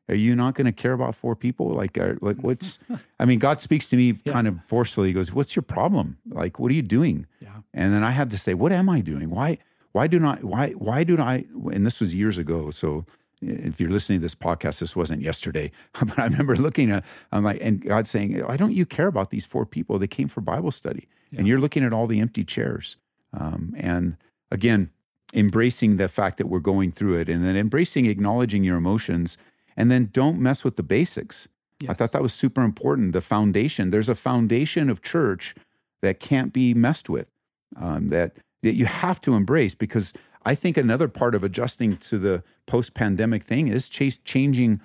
are 0.10 0.16
you 0.16 0.36
not 0.36 0.54
going 0.56 0.66
to 0.66 0.72
care 0.74 0.92
about 0.94 1.16
four 1.16 1.36
people? 1.36 1.72
Like, 1.72 1.98
are, 1.98 2.18
like 2.22 2.38
what's? 2.38 2.78
I 3.20 3.26
mean, 3.26 3.40
God 3.40 3.62
speaks 3.62 3.88
to 3.90 3.96
me 3.96 4.20
Yeah. 4.26 4.34
kind 4.34 4.48
of 4.48 4.56
forcefully. 4.68 5.08
He 5.08 5.14
goes, 5.14 5.32
"What's 5.32 5.56
your 5.56 5.64
problem? 5.64 6.18
Like, 6.30 6.60
what 6.60 6.70
are 6.72 6.76
you 6.76 6.82
doing?" 6.98 7.26
Yeah. 7.40 7.50
And 7.74 7.94
then 7.94 8.04
I 8.04 8.12
had 8.12 8.30
to 8.32 8.38
say, 8.38 8.54
"What 8.54 8.72
am 8.72 8.90
I 8.90 9.02
doing? 9.02 9.30
Why? 9.30 9.58
Why 9.94 10.08
do 10.08 10.20
not? 10.20 10.44
Why? 10.44 10.72
Why 10.72 11.04
do 11.04 11.18
I?" 11.20 11.46
And 11.72 11.86
this 11.86 12.02
was 12.02 12.14
years 12.14 12.38
ago. 12.38 12.70
So 12.72 13.06
if 13.48 13.80
you're 13.80 13.90
listening 13.90 14.20
to 14.20 14.24
this 14.24 14.36
podcast, 14.36 14.80
this 14.80 14.96
wasn't 14.96 15.22
yesterday. 15.22 15.72
But 16.00 16.20
I 16.20 16.26
remember 16.26 16.56
looking 16.56 16.92
at, 16.92 17.04
I'm 17.32 17.44
like, 17.44 17.60
and 17.62 17.82
God 17.82 18.08
saying, 18.08 18.40
"Why 18.40 18.58
don't 18.58 18.74
you 18.74 18.86
care 18.86 19.08
about 19.08 19.30
these 19.30 19.46
four 19.46 19.66
people? 19.66 20.00
They 20.00 20.08
came 20.08 20.28
for 20.28 20.42
Bible 20.42 20.72
study, 20.72 21.08
and 21.36 21.48
you're 21.48 21.60
looking 21.60 21.84
at 21.84 21.94
all 21.94 22.08
the 22.08 22.20
empty 22.20 22.44
chairs." 22.44 22.98
Um, 23.34 23.74
and 23.78 24.18
again, 24.52 24.92
embracing 25.34 25.98
the 25.98 26.08
fact 26.08 26.38
that 26.38 26.48
we're 26.48 26.60
going 26.60 26.92
through 26.92 27.20
it, 27.20 27.30
and 27.30 27.44
then 27.44 27.56
embracing, 27.56 28.06
acknowledging 28.06 28.64
your 28.64 28.78
emotions, 28.78 29.38
and 29.76 29.90
then 29.90 30.10
don't 30.12 30.40
mess 30.40 30.64
with 30.64 30.76
the 30.76 30.84
basics. 30.84 31.48
I 31.88 31.94
thought 31.94 32.12
that 32.14 32.22
was 32.22 32.34
super 32.34 32.62
important. 32.62 33.14
The 33.14 33.22
foundation. 33.22 33.90
There's 33.90 34.10
a 34.10 34.16
foundation 34.16 34.90
of 34.90 35.02
church 35.02 35.56
that 36.02 36.20
can't 36.20 36.54
be 36.54 36.74
messed 36.74 37.10
with. 37.10 37.30
Um, 37.76 38.10
that 38.10 38.38
that 38.64 38.76
you 38.76 38.86
have 38.86 39.22
to 39.22 39.36
embrace 39.36 39.76
because 39.76 40.14
I 40.46 40.56
think 40.56 40.78
another 40.78 41.08
part 41.08 41.36
of 41.36 41.44
adjusting 41.44 41.98
to 41.98 42.18
the 42.18 42.44
post-pandemic 42.66 43.44
thing 43.44 43.68
is 43.68 43.90
chase, 43.90 44.18
changing 44.18 44.82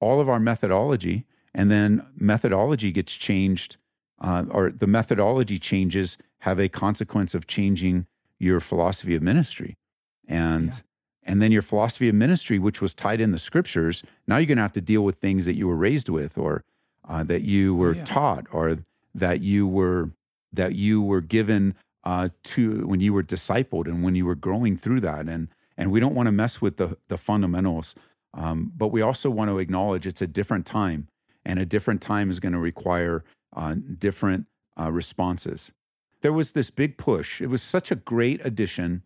all 0.00 0.20
of 0.20 0.28
our 0.28 0.40
methodology, 0.40 1.26
and 1.54 1.70
then 1.70 2.06
methodology 2.18 2.90
gets 2.90 3.14
changed, 3.14 3.76
uh, 4.20 4.44
or 4.50 4.70
the 4.70 4.86
methodology 4.86 5.58
changes 5.58 6.18
have 6.40 6.58
a 6.58 6.68
consequence 6.68 7.34
of 7.34 7.46
changing 7.46 8.06
your 8.38 8.60
philosophy 8.60 9.14
of 9.14 9.22
ministry, 9.22 9.76
and 10.26 10.82
and 11.26 11.40
then 11.40 11.50
your 11.50 11.62
philosophy 11.62 12.08
of 12.08 12.14
ministry, 12.14 12.58
which 12.58 12.82
was 12.82 12.92
tied 12.92 13.20
in 13.20 13.32
the 13.32 13.38
scriptures, 13.38 14.02
now 14.26 14.36
you're 14.36 14.46
going 14.46 14.58
to 14.58 14.62
have 14.62 14.72
to 14.72 14.80
deal 14.82 15.02
with 15.02 15.16
things 15.16 15.46
that 15.46 15.54
you 15.54 15.66
were 15.66 15.76
raised 15.76 16.10
with, 16.10 16.36
or 16.36 16.62
uh, 17.08 17.24
that 17.24 17.42
you 17.42 17.74
were 17.74 17.94
yeah. 17.94 18.04
taught, 18.04 18.46
or 18.52 18.78
that 19.14 19.40
you 19.40 19.66
were 19.66 20.10
that 20.52 20.74
you 20.74 21.00
were 21.02 21.20
given 21.20 21.74
uh, 22.04 22.28
to 22.44 22.86
when 22.86 23.00
you 23.00 23.12
were 23.12 23.22
discipled 23.22 23.86
and 23.86 24.02
when 24.02 24.14
you 24.14 24.26
were 24.26 24.34
growing 24.34 24.76
through 24.76 25.00
that. 25.00 25.28
And 25.28 25.48
and 25.76 25.90
we 25.90 25.98
don't 25.98 26.14
want 26.14 26.26
to 26.26 26.32
mess 26.32 26.60
with 26.60 26.76
the 26.76 26.96
the 27.08 27.18
fundamentals, 27.18 27.94
um, 28.32 28.72
but 28.76 28.88
we 28.88 29.02
also 29.02 29.30
want 29.30 29.50
to 29.50 29.58
acknowledge 29.58 30.06
it's 30.06 30.22
a 30.22 30.26
different 30.26 30.66
time, 30.66 31.08
and 31.44 31.58
a 31.58 31.66
different 31.66 32.00
time 32.00 32.30
is 32.30 32.40
going 32.40 32.52
to 32.52 32.58
require 32.58 33.24
uh, 33.56 33.74
different 33.98 34.46
uh, 34.78 34.90
responses. 34.92 35.72
There 36.20 36.32
was 36.32 36.52
this 36.52 36.70
big 36.70 36.96
push. 36.96 37.40
It 37.40 37.48
was 37.48 37.62
such 37.62 37.90
a 37.90 37.96
great 37.96 38.44
addition 38.44 39.02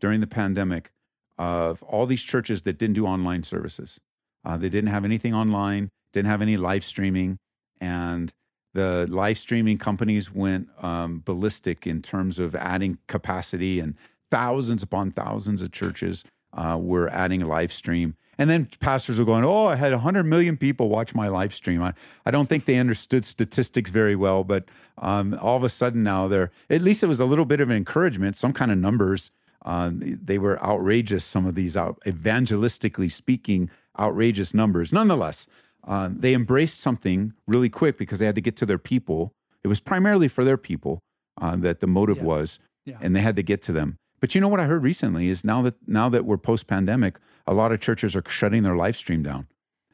during 0.00 0.20
the 0.20 0.26
pandemic 0.26 0.90
of 1.38 1.82
all 1.82 2.06
these 2.06 2.22
churches 2.22 2.62
that 2.62 2.78
didn't 2.78 2.94
do 2.94 3.06
online 3.06 3.42
services. 3.42 3.98
Uh, 4.44 4.56
they 4.56 4.68
didn't 4.68 4.90
have 4.90 5.04
anything 5.04 5.34
online, 5.34 5.90
didn't 6.12 6.30
have 6.30 6.42
any 6.42 6.56
live 6.56 6.84
streaming, 6.84 7.38
and 7.80 8.32
the 8.74 9.06
live 9.08 9.38
streaming 9.38 9.78
companies 9.78 10.32
went 10.32 10.68
um, 10.82 11.22
ballistic 11.24 11.86
in 11.86 12.02
terms 12.02 12.38
of 12.38 12.54
adding 12.54 12.98
capacity, 13.06 13.80
and 13.80 13.94
thousands 14.30 14.82
upon 14.82 15.10
thousands 15.10 15.62
of 15.62 15.72
churches 15.72 16.24
uh, 16.52 16.78
were 16.80 17.08
adding 17.10 17.40
live 17.40 17.72
stream. 17.72 18.16
And 18.38 18.48
then 18.48 18.68
pastors 18.80 19.18
were 19.18 19.24
going, 19.24 19.44
Oh, 19.44 19.66
I 19.66 19.76
had 19.76 19.92
100 19.92 20.24
million 20.24 20.56
people 20.56 20.88
watch 20.88 21.14
my 21.14 21.28
live 21.28 21.54
stream. 21.54 21.82
I, 21.82 21.92
I 22.24 22.30
don't 22.30 22.48
think 22.48 22.64
they 22.64 22.78
understood 22.78 23.24
statistics 23.24 23.90
very 23.90 24.16
well, 24.16 24.42
but 24.42 24.64
um, 24.98 25.38
all 25.40 25.56
of 25.56 25.64
a 25.64 25.68
sudden 25.68 26.02
now 26.02 26.28
they're, 26.28 26.50
at 26.70 26.80
least 26.80 27.02
it 27.02 27.08
was 27.08 27.20
a 27.20 27.26
little 27.26 27.44
bit 27.44 27.60
of 27.60 27.70
encouragement, 27.70 28.36
some 28.36 28.52
kind 28.52 28.72
of 28.72 28.78
numbers. 28.78 29.30
Uh, 29.64 29.90
they 29.94 30.38
were 30.38 30.62
outrageous, 30.64 31.24
some 31.24 31.46
of 31.46 31.54
these 31.54 31.76
out, 31.76 32.00
evangelistically 32.04 33.12
speaking, 33.12 33.70
outrageous 33.98 34.54
numbers. 34.54 34.92
Nonetheless, 34.92 35.46
uh, 35.86 36.08
they 36.12 36.34
embraced 36.34 36.80
something 36.80 37.32
really 37.46 37.68
quick 37.68 37.98
because 37.98 38.18
they 38.18 38.26
had 38.26 38.34
to 38.34 38.40
get 38.40 38.56
to 38.56 38.66
their 38.66 38.78
people. 38.78 39.32
It 39.64 39.68
was 39.68 39.80
primarily 39.80 40.28
for 40.28 40.44
their 40.44 40.56
people 40.56 41.00
uh, 41.40 41.56
that 41.56 41.80
the 41.80 41.86
motive 41.86 42.18
yeah. 42.18 42.24
was, 42.24 42.60
yeah. 42.84 42.98
and 43.00 43.16
they 43.16 43.20
had 43.20 43.36
to 43.36 43.42
get 43.42 43.62
to 43.62 43.72
them. 43.72 43.96
But 44.20 44.34
you 44.34 44.40
know 44.40 44.48
what 44.48 44.60
I 44.60 44.66
heard 44.66 44.84
recently 44.84 45.28
is 45.28 45.44
now 45.44 45.62
that 45.62 45.74
now 45.86 46.08
that 46.08 46.24
we're 46.24 46.36
post 46.36 46.68
pandemic, 46.68 47.18
a 47.46 47.54
lot 47.54 47.72
of 47.72 47.80
churches 47.80 48.14
are 48.14 48.22
shutting 48.28 48.62
their 48.62 48.76
live 48.76 48.96
stream 48.96 49.22
down. 49.22 49.48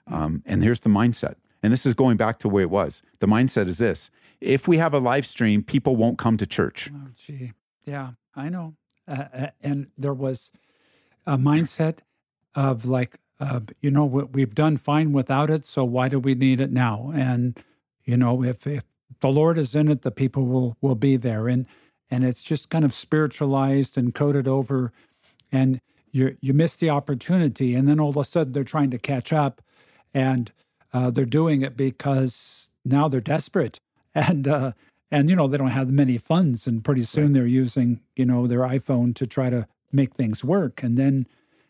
Hmm. 0.07 0.15
Um, 0.15 0.43
and 0.45 0.63
here's 0.63 0.81
the 0.81 0.91
mindset, 0.91 1.37
and 1.63 1.73
this 1.73 1.87
is 1.87 1.95
going 1.95 2.19
back 2.19 2.39
to 2.41 2.49
where 2.49 2.63
it 2.63 2.71
was. 2.71 3.03
The 3.21 3.27
mindset 3.27 3.69
is 3.69 3.79
this: 3.79 4.11
if 4.41 4.69
we 4.69 4.77
have 4.77 4.93
a 4.93 4.99
live 4.99 5.27
stream, 5.27 5.63
people 5.63 5.97
won't 5.97 6.19
come 6.19 6.37
to 6.37 6.47
church. 6.47 6.91
Oh, 6.95 7.09
gee, 7.17 7.53
yeah, 7.87 8.13
I 8.37 8.51
know. 8.51 8.75
Uh, 9.07 9.25
uh 9.33 9.47
and 9.63 9.87
there 9.97 10.13
was 10.13 10.51
a 11.27 11.39
mindset 11.39 12.01
of 12.55 12.85
like 12.85 13.21
uh, 13.41 13.61
you 13.81 13.91
know, 13.91 14.05
we've 14.05 14.55
done 14.55 14.77
fine 14.77 15.13
without 15.13 15.51
it, 15.51 15.65
so 15.65 15.85
why 15.85 16.09
do 16.09 16.19
we 16.19 16.35
need 16.35 16.61
it 16.61 16.73
now? 16.73 17.13
And 17.15 17.59
you 18.05 18.17
know, 18.17 18.43
if, 18.43 18.67
if 18.67 18.85
the 19.21 19.29
Lord 19.29 19.59
is 19.59 19.75
in 19.75 19.89
it, 19.89 20.03
the 20.03 20.11
people 20.11 20.47
will 20.47 20.77
will 20.81 20.97
be 20.97 21.17
there, 21.17 21.47
and 21.47 21.67
and 22.11 22.25
it's 22.25 22.43
just 22.43 22.69
kind 22.69 22.85
of 22.85 22.95
spiritualized 22.95 23.97
and 23.97 24.15
coded 24.15 24.49
over, 24.49 24.93
and 25.53 25.81
you 26.11 26.37
you 26.41 26.53
miss 26.53 26.75
the 26.75 26.91
opportunity, 26.91 27.75
and 27.75 27.87
then 27.87 28.01
all 28.01 28.11
of 28.11 28.17
a 28.17 28.25
sudden 28.25 28.53
they're 28.53 28.65
trying 28.65 28.91
to 28.91 28.99
catch 28.99 29.33
up, 29.33 29.63
and 30.13 30.51
uh, 30.93 31.11
they're 31.11 31.25
doing 31.25 31.63
it 31.63 31.77
because 31.77 32.71
now 32.85 33.09
they're 33.09 33.21
desperate, 33.21 33.79
and 34.15 34.49
uh, 34.49 34.73
and 35.13 35.31
you 35.31 35.37
know 35.37 35.47
they 35.47 35.59
don't 35.59 35.69
have 35.69 35.91
many 35.91 36.19
funds, 36.19 36.67
and 36.67 36.85
pretty 36.85 37.05
soon 37.05 37.27
right. 37.27 37.35
they're 37.35 37.47
using 37.47 38.01
you 38.17 38.27
know 38.27 38.49
their 38.49 38.61
iPhone 38.61 39.15
to 39.15 39.27
try 39.27 39.49
to 39.49 39.69
make 39.93 40.15
things 40.15 40.43
work, 40.43 40.83
and 40.83 40.99
then 40.99 41.27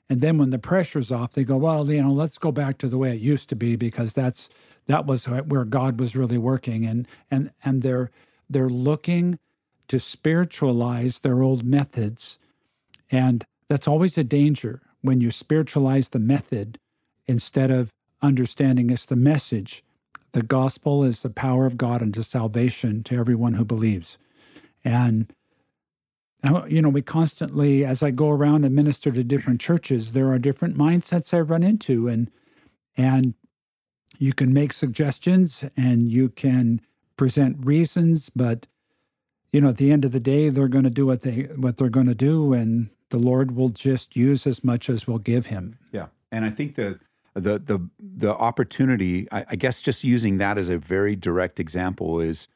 and 0.09 0.21
then 0.21 0.39
when 0.39 0.51
the 0.51 0.59
pressure's 0.59 1.13
off, 1.13 1.33
they 1.33 1.45
go, 1.45 1.57
well, 1.57 1.91
you 1.91 2.03
know, 2.03 2.13
let's 2.13 2.39
go 2.39 2.51
back 2.51 2.79
to 2.79 2.89
the 2.89 2.99
way 2.99 3.13
it 3.15 3.21
used 3.21 3.49
to 3.51 3.57
be 3.57 3.77
because 3.77 4.15
that's 4.15 4.49
that 4.87 5.05
was 5.07 5.27
where 5.27 5.65
God 5.65 6.01
was 6.01 6.17
really 6.17 6.39
working. 6.39 6.87
And 6.87 7.07
and 7.31 7.51
and 7.63 7.83
they're 7.83 8.11
they're 8.49 8.71
looking 8.71 9.39
to 9.89 9.99
spiritualize 9.99 11.21
their 11.21 11.43
old 11.43 11.65
methods. 11.65 12.39
And 13.11 13.45
that's 13.69 13.89
always 13.89 14.17
a 14.17 14.25
danger 14.25 14.83
when 15.03 15.21
you 15.21 15.31
spiritualize 15.31 16.11
the 16.11 16.19
method 16.19 16.79
instead 17.27 17.71
of 17.71 17.91
understanding 18.23 18.91
it's 18.91 19.07
the 19.07 19.17
message. 19.17 19.85
The 20.33 20.43
gospel 20.43 21.05
is 21.05 21.23
the 21.23 21.31
power 21.31 21.67
of 21.67 21.77
God 21.77 22.03
unto 22.03 22.23
salvation 22.23 23.03
to 23.05 23.17
everyone 23.17 23.55
who 23.55 23.65
believes. 23.65 24.19
And 24.85 25.33
you 26.69 26.81
know, 26.81 26.89
we 26.89 27.03
constantly, 27.03 27.85
as 27.85 28.03
I 28.03 28.11
go 28.11 28.31
around 28.31 28.65
and 28.65 28.75
minister 28.75 29.11
to 29.11 29.25
different 29.25 29.61
churches, 29.61 30.13
there 30.13 30.31
are 30.33 30.39
different 30.39 30.77
mindsets 30.77 31.35
I 31.35 31.41
run 31.41 31.63
into, 31.63 32.09
and 32.09 32.31
and 32.97 33.35
you 34.19 34.33
can 34.33 34.53
make 34.53 34.73
suggestions 34.73 35.65
and 35.77 36.11
you 36.11 36.29
can 36.29 36.81
present 37.17 37.57
reasons, 37.65 38.31
but 38.35 38.67
you 39.53 39.61
know, 39.61 39.71
at 39.71 39.79
the 39.79 39.91
end 39.91 40.05
of 40.05 40.13
the 40.13 40.21
day, 40.21 40.51
they're 40.51 40.69
going 40.69 40.85
to 40.85 40.91
do 40.91 41.07
what 41.07 41.23
they 41.23 41.49
what 41.57 41.77
they're 41.77 41.89
going 41.89 42.07
to 42.07 42.15
do, 42.15 42.53
and 42.53 42.91
the 43.11 43.19
Lord 43.19 43.57
will 43.57 43.71
just 43.71 44.15
use 44.15 44.47
as 44.47 44.63
much 44.63 44.91
as 44.91 45.07
we'll 45.07 45.19
give 45.19 45.47
Him. 45.47 45.79
Yeah, 45.93 46.07
and 46.31 46.45
I 46.45 46.51
think 46.51 46.75
the 46.75 46.99
the 47.35 47.59
the 47.59 47.89
the 47.99 48.35
opportunity, 48.35 49.27
I, 49.33 49.47
I 49.51 49.57
guess, 49.57 49.81
just 49.81 50.05
using 50.05 50.39
that 50.39 50.59
as 50.59 50.69
a 50.69 50.79
very 50.79 51.17
direct 51.17 51.59
example 51.59 52.21
is 52.21 52.49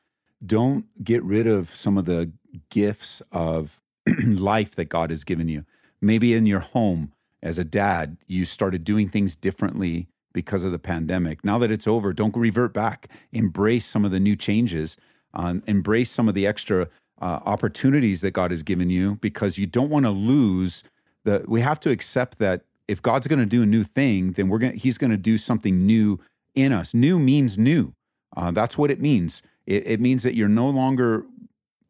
don't 0.44 0.87
get 1.05 1.22
rid 1.22 1.46
of 1.46 1.74
some 1.74 1.98
of 1.98 2.05
the 2.05 2.33
gifts 2.70 3.22
of 3.31 3.81
life 4.24 4.74
that 4.74 4.87
God 4.87 5.11
has 5.11 5.24
given 5.24 5.48
you. 5.48 5.64
Maybe 6.00 6.35
in 6.35 6.46
your 6.46 6.61
home 6.61 7.12
as 7.42 7.59
a 7.59 7.64
dad, 7.64 8.16
you 8.26 8.44
started 8.44 8.85
doing 8.85 9.09
things 9.09 9.37
differently 9.37 10.09
because 10.33 10.64
of 10.64 10.72
the 10.72 10.78
pandemic. 10.78 11.44
Now 11.44 11.59
that 11.59 11.70
it's 11.70 11.87
over, 11.87 12.12
don't 12.12 12.37
revert 12.37 12.72
back. 12.72 13.11
Embrace 13.33 13.87
some 13.87 14.05
of 14.05 14.11
the 14.11 14.20
new 14.20 14.37
changes. 14.37 14.96
Um, 15.35 15.62
embrace 15.66 16.11
some 16.11 16.28
of 16.28 16.35
the 16.35 16.46
extra 16.46 16.88
uh, 17.20 17.40
opportunities 17.44 18.20
that 18.20 18.33
God 18.33 18.50
has 18.50 18.62
given 18.62 18.90
you 18.90 19.16
because 19.16 19.59
you 19.59 19.66
don't 19.66 19.90
want 19.90 20.07
to 20.07 20.11
lose 20.11 20.83
the. 21.24 21.44
We 21.46 21.61
have 21.61 21.81
to 21.81 21.90
accept 21.90 22.38
that 22.38 22.62
if 22.88 23.00
God's 23.00 23.26
going 23.26 23.38
to 23.38 23.46
do 23.46 23.62
a 23.62 23.66
new 23.66 23.85
thing, 23.85 24.33
then 24.33 24.48
we're 24.48 24.59
going. 24.59 24.76
He's 24.76 24.98
going 24.98 25.11
to 25.11 25.16
do 25.16 25.38
something 25.38 25.87
new 25.87 26.20
in 26.55 26.72
us. 26.72 26.92
New 26.92 27.18
means 27.18 27.57
new. 27.57 27.94
Uh, 28.37 28.50
that's 28.50 28.76
what 28.76 28.90
it 28.90 29.00
means. 29.00 29.42
It, 29.66 29.87
it 29.87 30.01
means 30.01 30.22
that 30.22 30.35
you're 30.35 30.48
no 30.48 30.68
longer 30.68 31.25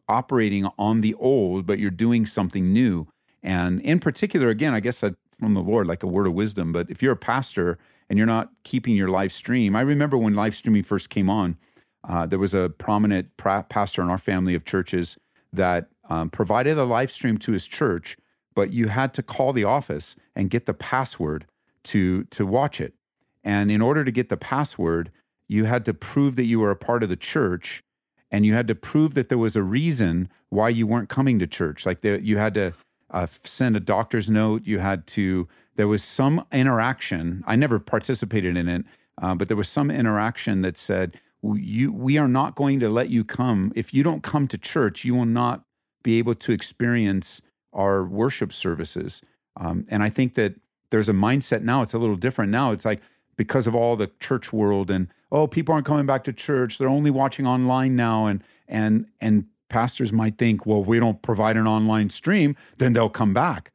operating 0.08 0.68
on 0.78 1.00
the 1.00 1.14
old, 1.14 1.66
but 1.66 1.78
you're 1.78 1.90
doing 1.90 2.26
something 2.26 2.72
new. 2.72 3.08
And 3.42 3.80
in 3.80 3.98
particular, 3.98 4.48
again, 4.48 4.74
I 4.74 4.80
guess 4.80 5.00
from 5.00 5.54
the 5.54 5.60
Lord, 5.60 5.86
like 5.86 6.02
a 6.02 6.06
word 6.06 6.26
of 6.26 6.34
wisdom. 6.34 6.72
But 6.72 6.90
if 6.90 7.02
you're 7.02 7.12
a 7.12 7.16
pastor 7.16 7.78
and 8.08 8.18
you're 8.18 8.26
not 8.26 8.50
keeping 8.62 8.94
your 8.94 9.08
live 9.08 9.32
stream, 9.32 9.74
I 9.74 9.80
remember 9.80 10.16
when 10.16 10.34
live 10.34 10.54
streaming 10.54 10.84
first 10.84 11.10
came 11.10 11.28
on, 11.28 11.56
uh, 12.08 12.26
there 12.26 12.38
was 12.38 12.54
a 12.54 12.68
prominent 12.78 13.36
pra- 13.36 13.66
pastor 13.68 14.02
in 14.02 14.08
our 14.08 14.18
family 14.18 14.54
of 14.54 14.64
churches 14.64 15.16
that 15.52 15.88
um, 16.08 16.30
provided 16.30 16.78
a 16.78 16.84
live 16.84 17.10
stream 17.10 17.38
to 17.38 17.52
his 17.52 17.66
church, 17.66 18.16
but 18.54 18.72
you 18.72 18.88
had 18.88 19.14
to 19.14 19.22
call 19.22 19.52
the 19.52 19.64
office 19.64 20.16
and 20.34 20.50
get 20.50 20.66
the 20.66 20.74
password 20.74 21.46
to 21.84 22.24
to 22.24 22.46
watch 22.46 22.80
it. 22.80 22.94
And 23.44 23.70
in 23.70 23.80
order 23.80 24.04
to 24.04 24.12
get 24.12 24.28
the 24.28 24.36
password, 24.36 25.10
you 25.48 25.64
had 25.64 25.84
to 25.84 25.94
prove 25.94 26.36
that 26.36 26.44
you 26.44 26.60
were 26.60 26.70
a 26.70 26.76
part 26.76 27.02
of 27.02 27.08
the 27.08 27.16
church 27.16 27.82
and 28.30 28.46
you 28.46 28.54
had 28.54 28.68
to 28.68 28.74
prove 28.74 29.14
that 29.14 29.28
there 29.28 29.38
was 29.38 29.56
a 29.56 29.62
reason 29.62 30.28
why 30.48 30.68
you 30.70 30.86
weren't 30.86 31.08
coming 31.08 31.38
to 31.38 31.46
church. 31.46 31.84
Like 31.84 32.00
the, 32.00 32.20
you 32.22 32.38
had 32.38 32.54
to 32.54 32.72
uh, 33.10 33.26
send 33.44 33.76
a 33.76 33.80
doctor's 33.80 34.30
note. 34.30 34.62
You 34.64 34.78
had 34.78 35.06
to, 35.08 35.48
there 35.76 35.88
was 35.88 36.02
some 36.02 36.46
interaction. 36.50 37.44
I 37.46 37.56
never 37.56 37.78
participated 37.78 38.56
in 38.56 38.68
it, 38.68 38.84
uh, 39.20 39.34
but 39.34 39.48
there 39.48 39.56
was 39.56 39.68
some 39.68 39.90
interaction 39.90 40.62
that 40.62 40.78
said, 40.78 41.20
you, 41.42 41.92
we 41.92 42.16
are 42.18 42.28
not 42.28 42.54
going 42.54 42.80
to 42.80 42.88
let 42.88 43.10
you 43.10 43.24
come. 43.24 43.72
If 43.74 43.92
you 43.92 44.02
don't 44.02 44.22
come 44.22 44.48
to 44.48 44.56
church, 44.56 45.04
you 45.04 45.14
will 45.14 45.26
not 45.26 45.64
be 46.02 46.18
able 46.18 46.34
to 46.36 46.52
experience 46.52 47.42
our 47.72 48.04
worship 48.04 48.52
services. 48.52 49.22
Um, 49.56 49.84
and 49.88 50.02
I 50.02 50.08
think 50.08 50.34
that 50.34 50.54
there's 50.90 51.08
a 51.08 51.14
mindset 51.14 51.62
now, 51.62 51.82
it's 51.82 51.94
a 51.94 51.98
little 51.98 52.16
different 52.16 52.50
now. 52.50 52.72
It's 52.72 52.84
like, 52.84 53.02
because 53.36 53.66
of 53.66 53.74
all 53.74 53.96
the 53.96 54.10
church 54.20 54.52
world 54.52 54.90
and 54.90 55.08
oh 55.30 55.46
people 55.46 55.74
aren't 55.74 55.86
coming 55.86 56.06
back 56.06 56.24
to 56.24 56.32
church. 56.32 56.78
They're 56.78 56.88
only 56.88 57.10
watching 57.10 57.46
online 57.46 57.96
now. 57.96 58.26
And 58.26 58.42
and 58.68 59.06
and 59.20 59.46
pastors 59.68 60.12
might 60.12 60.36
think 60.36 60.66
well 60.66 60.84
we 60.84 61.00
don't 61.00 61.22
provide 61.22 61.56
an 61.56 61.66
online 61.66 62.10
stream 62.10 62.54
then 62.78 62.92
they'll 62.92 63.08
come 63.08 63.32
back. 63.32 63.72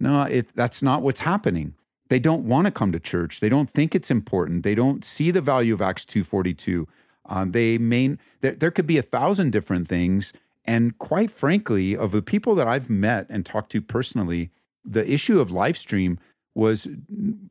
No 0.00 0.22
it 0.22 0.48
that's 0.54 0.82
not 0.82 1.02
what's 1.02 1.20
happening. 1.20 1.74
They 2.08 2.18
don't 2.18 2.44
want 2.44 2.66
to 2.66 2.70
come 2.70 2.92
to 2.92 3.00
church. 3.00 3.40
They 3.40 3.50
don't 3.50 3.70
think 3.70 3.94
it's 3.94 4.10
important. 4.10 4.62
They 4.62 4.74
don't 4.74 5.04
see 5.04 5.30
the 5.30 5.42
value 5.42 5.74
of 5.74 5.82
acts 5.82 6.04
242 6.04 6.88
um, 7.28 7.52
they 7.52 7.78
main 7.78 8.18
there, 8.40 8.52
there 8.52 8.70
could 8.70 8.86
be 8.86 8.98
a 8.98 9.02
thousand 9.02 9.50
different 9.50 9.88
things. 9.88 10.32
And 10.64 10.98
quite 10.98 11.30
frankly 11.30 11.96
of 11.96 12.12
the 12.12 12.22
people 12.22 12.54
that 12.56 12.68
i've 12.68 12.90
met 12.90 13.26
and 13.30 13.46
talked 13.46 13.72
to 13.72 13.80
personally 13.80 14.50
the 14.84 15.10
issue 15.10 15.40
of 15.40 15.50
live 15.50 15.76
stream 15.76 16.18
was 16.58 16.88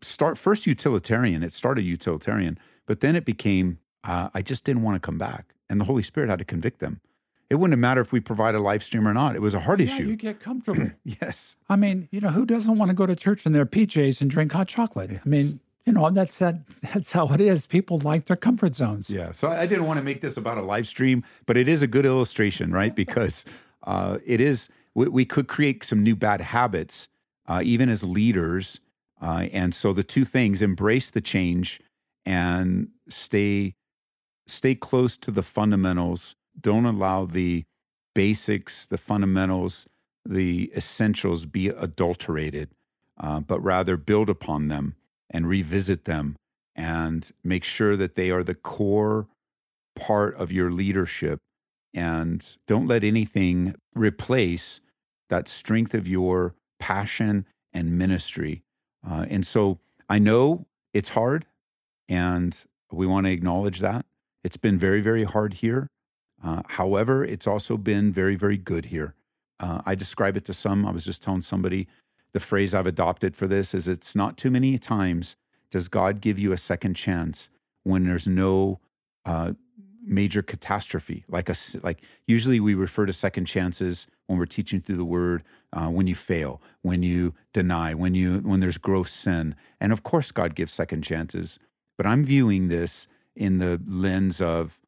start 0.02 0.38
first 0.38 0.68
utilitarian. 0.68 1.42
It 1.42 1.54
started 1.54 1.84
utilitarian, 1.84 2.60
but 2.86 3.00
then 3.00 3.16
it 3.16 3.26
became 3.26 3.80
uh, 4.04 4.30
I 4.34 4.42
just 4.42 4.64
didn't 4.64 4.84
want 4.84 4.96
to 4.96 5.00
come 5.00 5.18
back, 5.18 5.54
and 5.70 5.80
the 5.80 5.86
Holy 5.86 6.04
Spirit 6.04 6.30
had 6.30 6.40
to 6.40 6.46
convict 6.46 6.80
them. 6.80 7.02
It 7.50 7.56
wouldn't 7.56 7.74
have 7.74 7.80
mattered 7.80 8.02
if 8.02 8.12
we 8.12 8.20
provide 8.20 8.56
a 8.56 8.60
live 8.60 8.84
stream 8.84 9.08
or 9.08 9.14
not. 9.14 9.36
It 9.36 9.42
was 9.42 9.54
a 9.54 9.62
heart 9.62 9.80
yeah, 9.80 9.86
issue. 9.86 10.04
You 10.08 10.16
get 10.18 10.42
comfortable. 10.42 10.92
yes. 11.06 11.56
I 11.70 11.78
mean, 11.78 12.10
you 12.12 12.20
know, 12.20 12.30
who 12.30 12.46
doesn't 12.46 12.78
want 12.78 12.90
to 12.90 12.94
go 12.94 13.06
to 13.06 13.16
church 13.16 13.46
in 13.46 13.54
their 13.54 13.66
PJs 13.66 14.20
and 14.20 14.30
drink 14.30 14.52
hot 14.52 14.68
chocolate? 14.68 15.12
I 15.12 15.28
mean, 15.28 15.62
you 15.86 15.94
know, 15.94 16.10
that's 16.10 16.40
that, 16.40 16.56
that's 16.82 17.14
how 17.14 17.28
it 17.30 17.40
is. 17.40 17.66
People 17.66 18.00
like 18.00 18.26
their 18.26 18.36
comfort 18.36 18.76
zones. 18.76 19.10
Yeah. 19.10 19.32
So 19.32 19.50
I 19.50 19.66
didn't 19.66 19.86
want 19.86 19.98
to 20.00 20.04
make 20.04 20.20
this 20.20 20.36
about 20.36 20.58
a 20.58 20.62
live 20.62 20.88
stream, 20.88 21.24
but 21.46 21.56
it 21.56 21.70
is 21.70 21.82
a 21.82 21.88
good 21.88 22.06
illustration, 22.06 22.72
right? 22.72 22.94
Because 23.04 23.46
uh, 23.84 24.18
it 24.26 24.42
is, 24.42 24.68
we, 24.94 25.08
we, 25.08 25.24
could 25.24 25.48
create 25.48 25.86
some 25.86 26.04
new 26.04 26.16
bad 26.16 26.42
habits, 26.42 27.08
uh, 27.48 27.62
even 27.64 27.88
as 27.88 28.04
leaders. 28.04 28.82
Uh, 29.22 29.48
and 29.52 29.74
so 29.74 29.94
the 29.94 30.04
two 30.04 30.26
things 30.26 30.62
embrace 30.62 31.10
the 31.10 31.22
change 31.22 31.82
and 32.26 32.90
stay 33.10 33.74
stay 34.48 34.76
close 34.76 35.18
to 35.18 35.32
the 35.32 35.44
fundamentals 35.44 36.36
don't 36.60 36.86
allow 36.86 37.26
the 37.26 37.66
basics, 38.16 38.86
the 38.86 38.98
fundamentals, 38.98 39.88
the 40.26 40.72
essentials 40.76 41.46
be 41.46 41.68
adulterated, 41.68 42.70
uh, 43.20 43.40
but 43.40 43.64
rather 43.64 43.98
build 43.98 44.30
upon 44.30 44.68
them 44.68 44.96
and 45.30 45.48
revisit 45.48 46.06
them 46.06 46.36
and 46.76 47.32
make 47.44 47.64
sure 47.64 47.96
that 47.96 48.16
they 48.16 48.30
are 48.30 48.44
the 48.44 48.56
core 48.56 49.28
part 49.96 50.36
of 50.36 50.52
your 50.52 50.72
leadership. 50.72 51.40
And 51.94 52.46
don't 52.68 52.88
let 52.88 53.04
anything 53.04 53.76
replace 53.96 54.80
that 55.30 55.48
strength 55.48 55.94
of 55.94 56.08
your 56.08 56.56
passion 56.80 57.46
and 57.74 57.98
ministry. 57.98 58.64
Uh, 59.06 59.26
and 59.30 59.46
so 59.46 59.80
I 60.10 60.20
know 60.20 60.66
it's 60.94 61.10
hard, 61.10 61.46
and 62.08 62.58
we 62.92 63.06
want 63.06 63.26
to 63.26 63.32
acknowledge 63.32 63.80
that. 63.80 64.06
It's 64.44 64.58
been 64.58 64.78
very, 64.78 65.02
very 65.02 65.24
hard 65.24 65.56
here. 65.56 65.90
Uh, 66.44 66.62
however, 66.68 67.26
it's 67.26 67.48
also 67.48 67.78
been 67.78 68.12
very, 68.12 68.36
very 68.36 68.58
good 68.58 68.86
here. 68.86 69.16
Uh, 69.60 69.82
I 69.86 69.96
describe 69.96 70.38
it 70.38 70.46
to 70.46 70.54
some. 70.54 70.86
I 70.86 70.92
was 70.92 71.04
just 71.04 71.24
telling 71.24 71.42
somebody 71.42 71.88
the 72.34 72.40
phrase 72.40 72.76
I've 72.76 72.88
adopted 72.88 73.36
for 73.36 73.48
this 73.48 73.74
is 73.74 73.88
it's 73.88 74.16
not 74.16 74.38
too 74.38 74.52
many 74.52 74.78
times 74.78 75.36
does 75.72 75.88
God 75.88 76.22
give 76.22 76.38
you 76.38 76.52
a 76.52 76.58
second 76.58 76.94
chance 76.94 77.50
when 77.84 78.06
there's 78.06 78.28
no 78.28 78.80
uh, 79.26 79.54
major 80.08 80.42
catastrophe. 80.42 81.26
Like 81.28 81.50
a 81.50 81.56
like 81.84 82.02
usually 82.26 82.60
we 82.60 82.74
refer 82.74 83.06
to 83.06 83.14
second 83.14 83.46
chances 83.46 84.08
when 84.28 84.40
we're 84.40 84.46
teaching 84.46 84.82
through 84.82 84.98
the 84.98 85.06
Word. 85.06 85.44
Uh, 85.74 85.90
when 85.90 86.08
you 86.08 86.16
fail, 86.16 86.62
when 86.82 87.04
you 87.04 87.34
deny, 87.52 87.94
when 87.94 88.16
you 88.16 88.40
when 88.40 88.62
there's 88.62 88.78
gross 88.78 89.12
sin, 89.12 89.54
and 89.82 89.92
of 89.92 90.02
course 90.02 90.32
God 90.32 90.56
gives 90.56 90.72
second 90.72 91.02
chances. 91.02 91.60
But 91.98 92.06
I'm 92.06 92.24
viewing 92.24 92.70
this 92.70 93.08
in 93.36 93.58
the 93.58 93.82
lens 93.86 94.40
of 94.40 94.80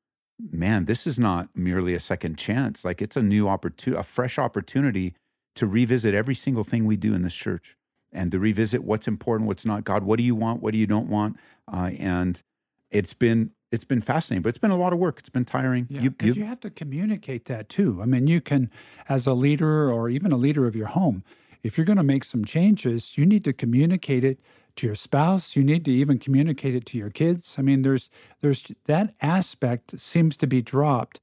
man, 0.51 0.85
this 0.85 1.05
is 1.05 1.19
not 1.19 1.49
merely 1.53 1.93
a 1.93 1.99
second 1.99 2.37
chance. 2.37 2.85
Like 2.85 3.01
it's 3.01 3.17
a 3.17 3.21
new 3.21 3.47
opportunity, 3.47 3.99
a 3.99 4.03
fresh 4.03 4.39
opportunity 4.39 5.15
to 5.55 5.67
revisit 5.67 6.13
every 6.13 6.35
single 6.35 6.63
thing 6.63 6.85
we 6.85 6.95
do 6.95 7.13
in 7.13 7.23
this 7.23 7.35
church 7.35 7.75
and 8.11 8.31
to 8.31 8.39
revisit 8.39 8.83
what's 8.83 9.07
important, 9.07 9.47
what's 9.47 9.65
not. 9.65 9.83
God, 9.83 10.03
what 10.03 10.17
do 10.17 10.23
you 10.23 10.35
want? 10.35 10.61
What 10.61 10.71
do 10.71 10.77
you 10.77 10.87
don't 10.87 11.09
want? 11.09 11.37
Uh, 11.71 11.91
and 11.99 12.41
it's 12.89 13.13
been 13.13 13.51
it's 13.71 13.85
been 13.85 14.01
fascinating, 14.01 14.41
but 14.41 14.49
it's 14.49 14.57
been 14.57 14.71
a 14.71 14.77
lot 14.77 14.93
of 14.93 14.99
work. 14.99 15.19
It's 15.19 15.29
been 15.29 15.45
tiring. 15.45 15.87
Yeah, 15.89 16.01
you, 16.01 16.15
you, 16.21 16.33
you 16.33 16.45
have 16.45 16.59
to 16.61 16.69
communicate 16.69 17.45
that 17.45 17.69
too. 17.69 18.01
I 18.01 18.05
mean, 18.05 18.27
you 18.27 18.41
can, 18.41 18.69
as 19.07 19.27
a 19.27 19.33
leader 19.33 19.91
or 19.91 20.09
even 20.09 20.31
a 20.31 20.37
leader 20.37 20.65
of 20.65 20.75
your 20.75 20.87
home, 20.87 21.23
if 21.61 21.77
you're 21.77 21.85
going 21.85 21.97
to 21.97 22.03
make 22.03 22.23
some 22.23 22.45
changes, 22.45 23.17
you 23.17 23.25
need 23.25 23.43
to 23.43 23.53
communicate 23.53 24.23
it 24.23 24.39
to 24.79 24.87
your 24.87 24.95
spouse 24.95 25.57
you 25.57 25.63
need 25.63 25.83
to 25.83 25.91
even 25.91 26.17
communicate 26.17 26.73
it 26.73 26.85
to 26.85 26.97
your 26.97 27.09
kids 27.09 27.55
i 27.57 27.61
mean 27.61 27.81
there's 27.81 28.09
there's 28.39 28.71
that 28.85 29.13
aspect 29.21 29.99
seems 29.99 30.37
to 30.37 30.47
be 30.47 30.61
dropped 30.61 31.19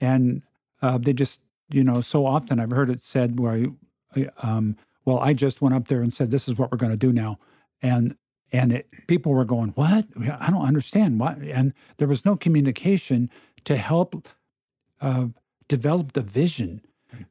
and 0.00 0.42
uh, 0.82 0.98
they 0.98 1.12
just 1.12 1.40
you 1.70 1.84
know 1.84 2.00
so 2.00 2.26
often 2.26 2.58
i've 2.58 2.70
heard 2.70 2.90
it 2.90 3.00
said 3.00 3.38
where 3.38 3.68
I, 4.16 4.28
um, 4.42 4.76
well 5.04 5.20
i 5.20 5.32
just 5.34 5.62
went 5.62 5.72
up 5.72 5.86
there 5.86 6.02
and 6.02 6.12
said 6.12 6.32
this 6.32 6.48
is 6.48 6.58
what 6.58 6.72
we're 6.72 6.78
going 6.78 6.90
to 6.90 6.96
do 6.96 7.12
now 7.12 7.38
and 7.80 8.16
and 8.52 8.72
it, 8.72 8.88
people 9.06 9.32
were 9.32 9.44
going 9.44 9.70
what? 9.70 10.06
I 10.18 10.50
don't 10.50 10.66
understand 10.66 11.18
what 11.20 11.38
and 11.38 11.72
there 11.98 12.08
was 12.08 12.24
no 12.24 12.36
communication 12.36 13.30
to 13.64 13.76
help 13.76 14.28
uh, 15.00 15.26
develop 15.68 16.12
the 16.12 16.22
vision. 16.22 16.82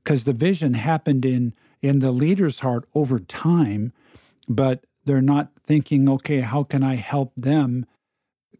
Because 0.03 0.25
the 0.25 0.33
vision 0.33 0.73
happened 0.73 1.25
in 1.25 1.53
in 1.81 1.99
the 1.99 2.11
leader's 2.11 2.59
heart 2.59 2.87
over 2.93 3.19
time 3.19 3.93
but 4.47 4.85
they're 5.05 5.21
not 5.21 5.51
thinking, 5.59 6.09
okay, 6.09 6.41
how 6.41 6.63
can 6.63 6.83
I 6.83 6.95
help 6.95 7.33
them 7.35 7.85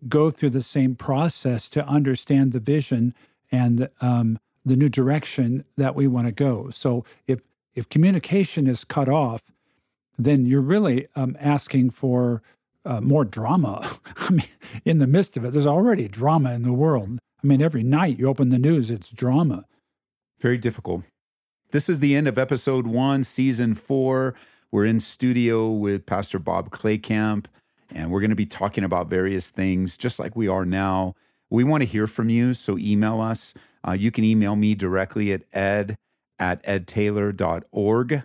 go 0.08 0.30
through 0.30 0.52
the 0.52 0.62
same 0.62 0.96
process 0.96 1.70
to 1.72 1.86
understand 1.88 2.52
the 2.52 2.60
vision 2.60 3.14
and 3.52 3.90
um, 4.02 4.40
the 4.64 4.76
new 4.76 4.90
direction 4.90 5.64
that 5.78 5.96
we 5.96 6.08
want 6.08 6.28
to 6.28 6.32
go. 6.32 6.70
So 6.70 7.06
if 7.28 7.40
if 7.74 7.90
communication 7.90 8.68
is 8.68 8.86
cut 8.86 9.10
off, 9.10 9.42
then 10.18 10.46
you're 10.46 10.62
really 10.62 11.08
um, 11.16 11.36
asking 11.40 11.92
for 11.92 12.42
uh, 12.86 13.02
more 13.02 13.26
drama. 13.26 14.00
I 14.18 14.30
mean, 14.32 14.48
in 14.84 15.00
the 15.00 15.08
midst 15.08 15.38
of 15.38 15.46
it, 15.46 15.54
there's 15.54 15.66
already 15.66 16.08
drama 16.08 16.54
in 16.54 16.64
the 16.64 16.74
world. 16.74 17.20
I 17.44 17.48
mean, 17.48 17.62
every 17.62 17.84
night 17.84 18.20
you 18.20 18.28
open 18.28 18.50
the 18.50 18.60
news, 18.60 18.90
it's 18.90 19.10
drama. 19.10 19.66
Very 20.40 20.58
difficult. 20.58 21.04
This 21.72 21.90
is 21.90 22.00
the 22.00 22.16
end 22.16 22.28
of 22.28 22.38
episode 22.38 22.88
one, 22.88 23.24
season 23.24 23.76
four. 23.76 24.36
We're 24.72 24.86
in 24.86 25.00
studio 25.00 25.70
with 25.70 26.06
Pastor 26.06 26.40
Bob 26.40 26.70
Claycamp, 26.70 27.46
and 27.92 28.12
we're 28.12 28.20
going 28.20 28.30
to 28.30 28.36
be 28.36 28.46
talking 28.46 28.84
about 28.84 29.10
various 29.10 29.50
things 29.50 29.98
just 29.98 30.20
like 30.20 30.36
we 30.36 30.48
are 30.48 30.66
now. 30.66 31.16
We 31.50 31.64
want 31.64 31.82
to 31.82 31.88
hear 31.88 32.08
from 32.08 32.30
you, 32.30 32.54
so 32.54 32.78
email 32.78 33.22
us. 33.22 33.54
Uh, 33.88 33.94
you 33.94 34.12
can 34.12 34.24
email 34.24 34.56
me 34.56 34.76
directly 34.76 35.32
at 35.32 35.44
ed 35.54 35.96
at 36.38 36.64
edtaylor.org, 36.64 38.24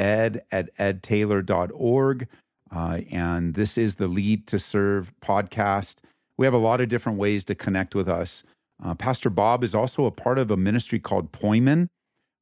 ed 0.00 0.42
at 0.50 0.74
edtaylor.org. 0.76 2.26
Uh, 2.74 3.00
and 3.10 3.54
this 3.54 3.76
is 3.76 3.96
the 3.96 4.08
Lead 4.08 4.46
to 4.46 4.58
Serve 4.58 5.12
podcast. 5.20 5.96
We 6.36 6.46
have 6.46 6.54
a 6.54 6.58
lot 6.58 6.80
of 6.80 6.88
different 6.88 7.18
ways 7.18 7.44
to 7.44 7.54
connect 7.54 7.94
with 7.94 8.08
us. 8.08 8.42
Uh, 8.82 8.94
Pastor 8.94 9.28
Bob 9.28 9.62
is 9.62 9.74
also 9.74 10.06
a 10.06 10.10
part 10.10 10.38
of 10.38 10.50
a 10.50 10.56
ministry 10.56 10.98
called 10.98 11.32
Poimen. 11.32 11.88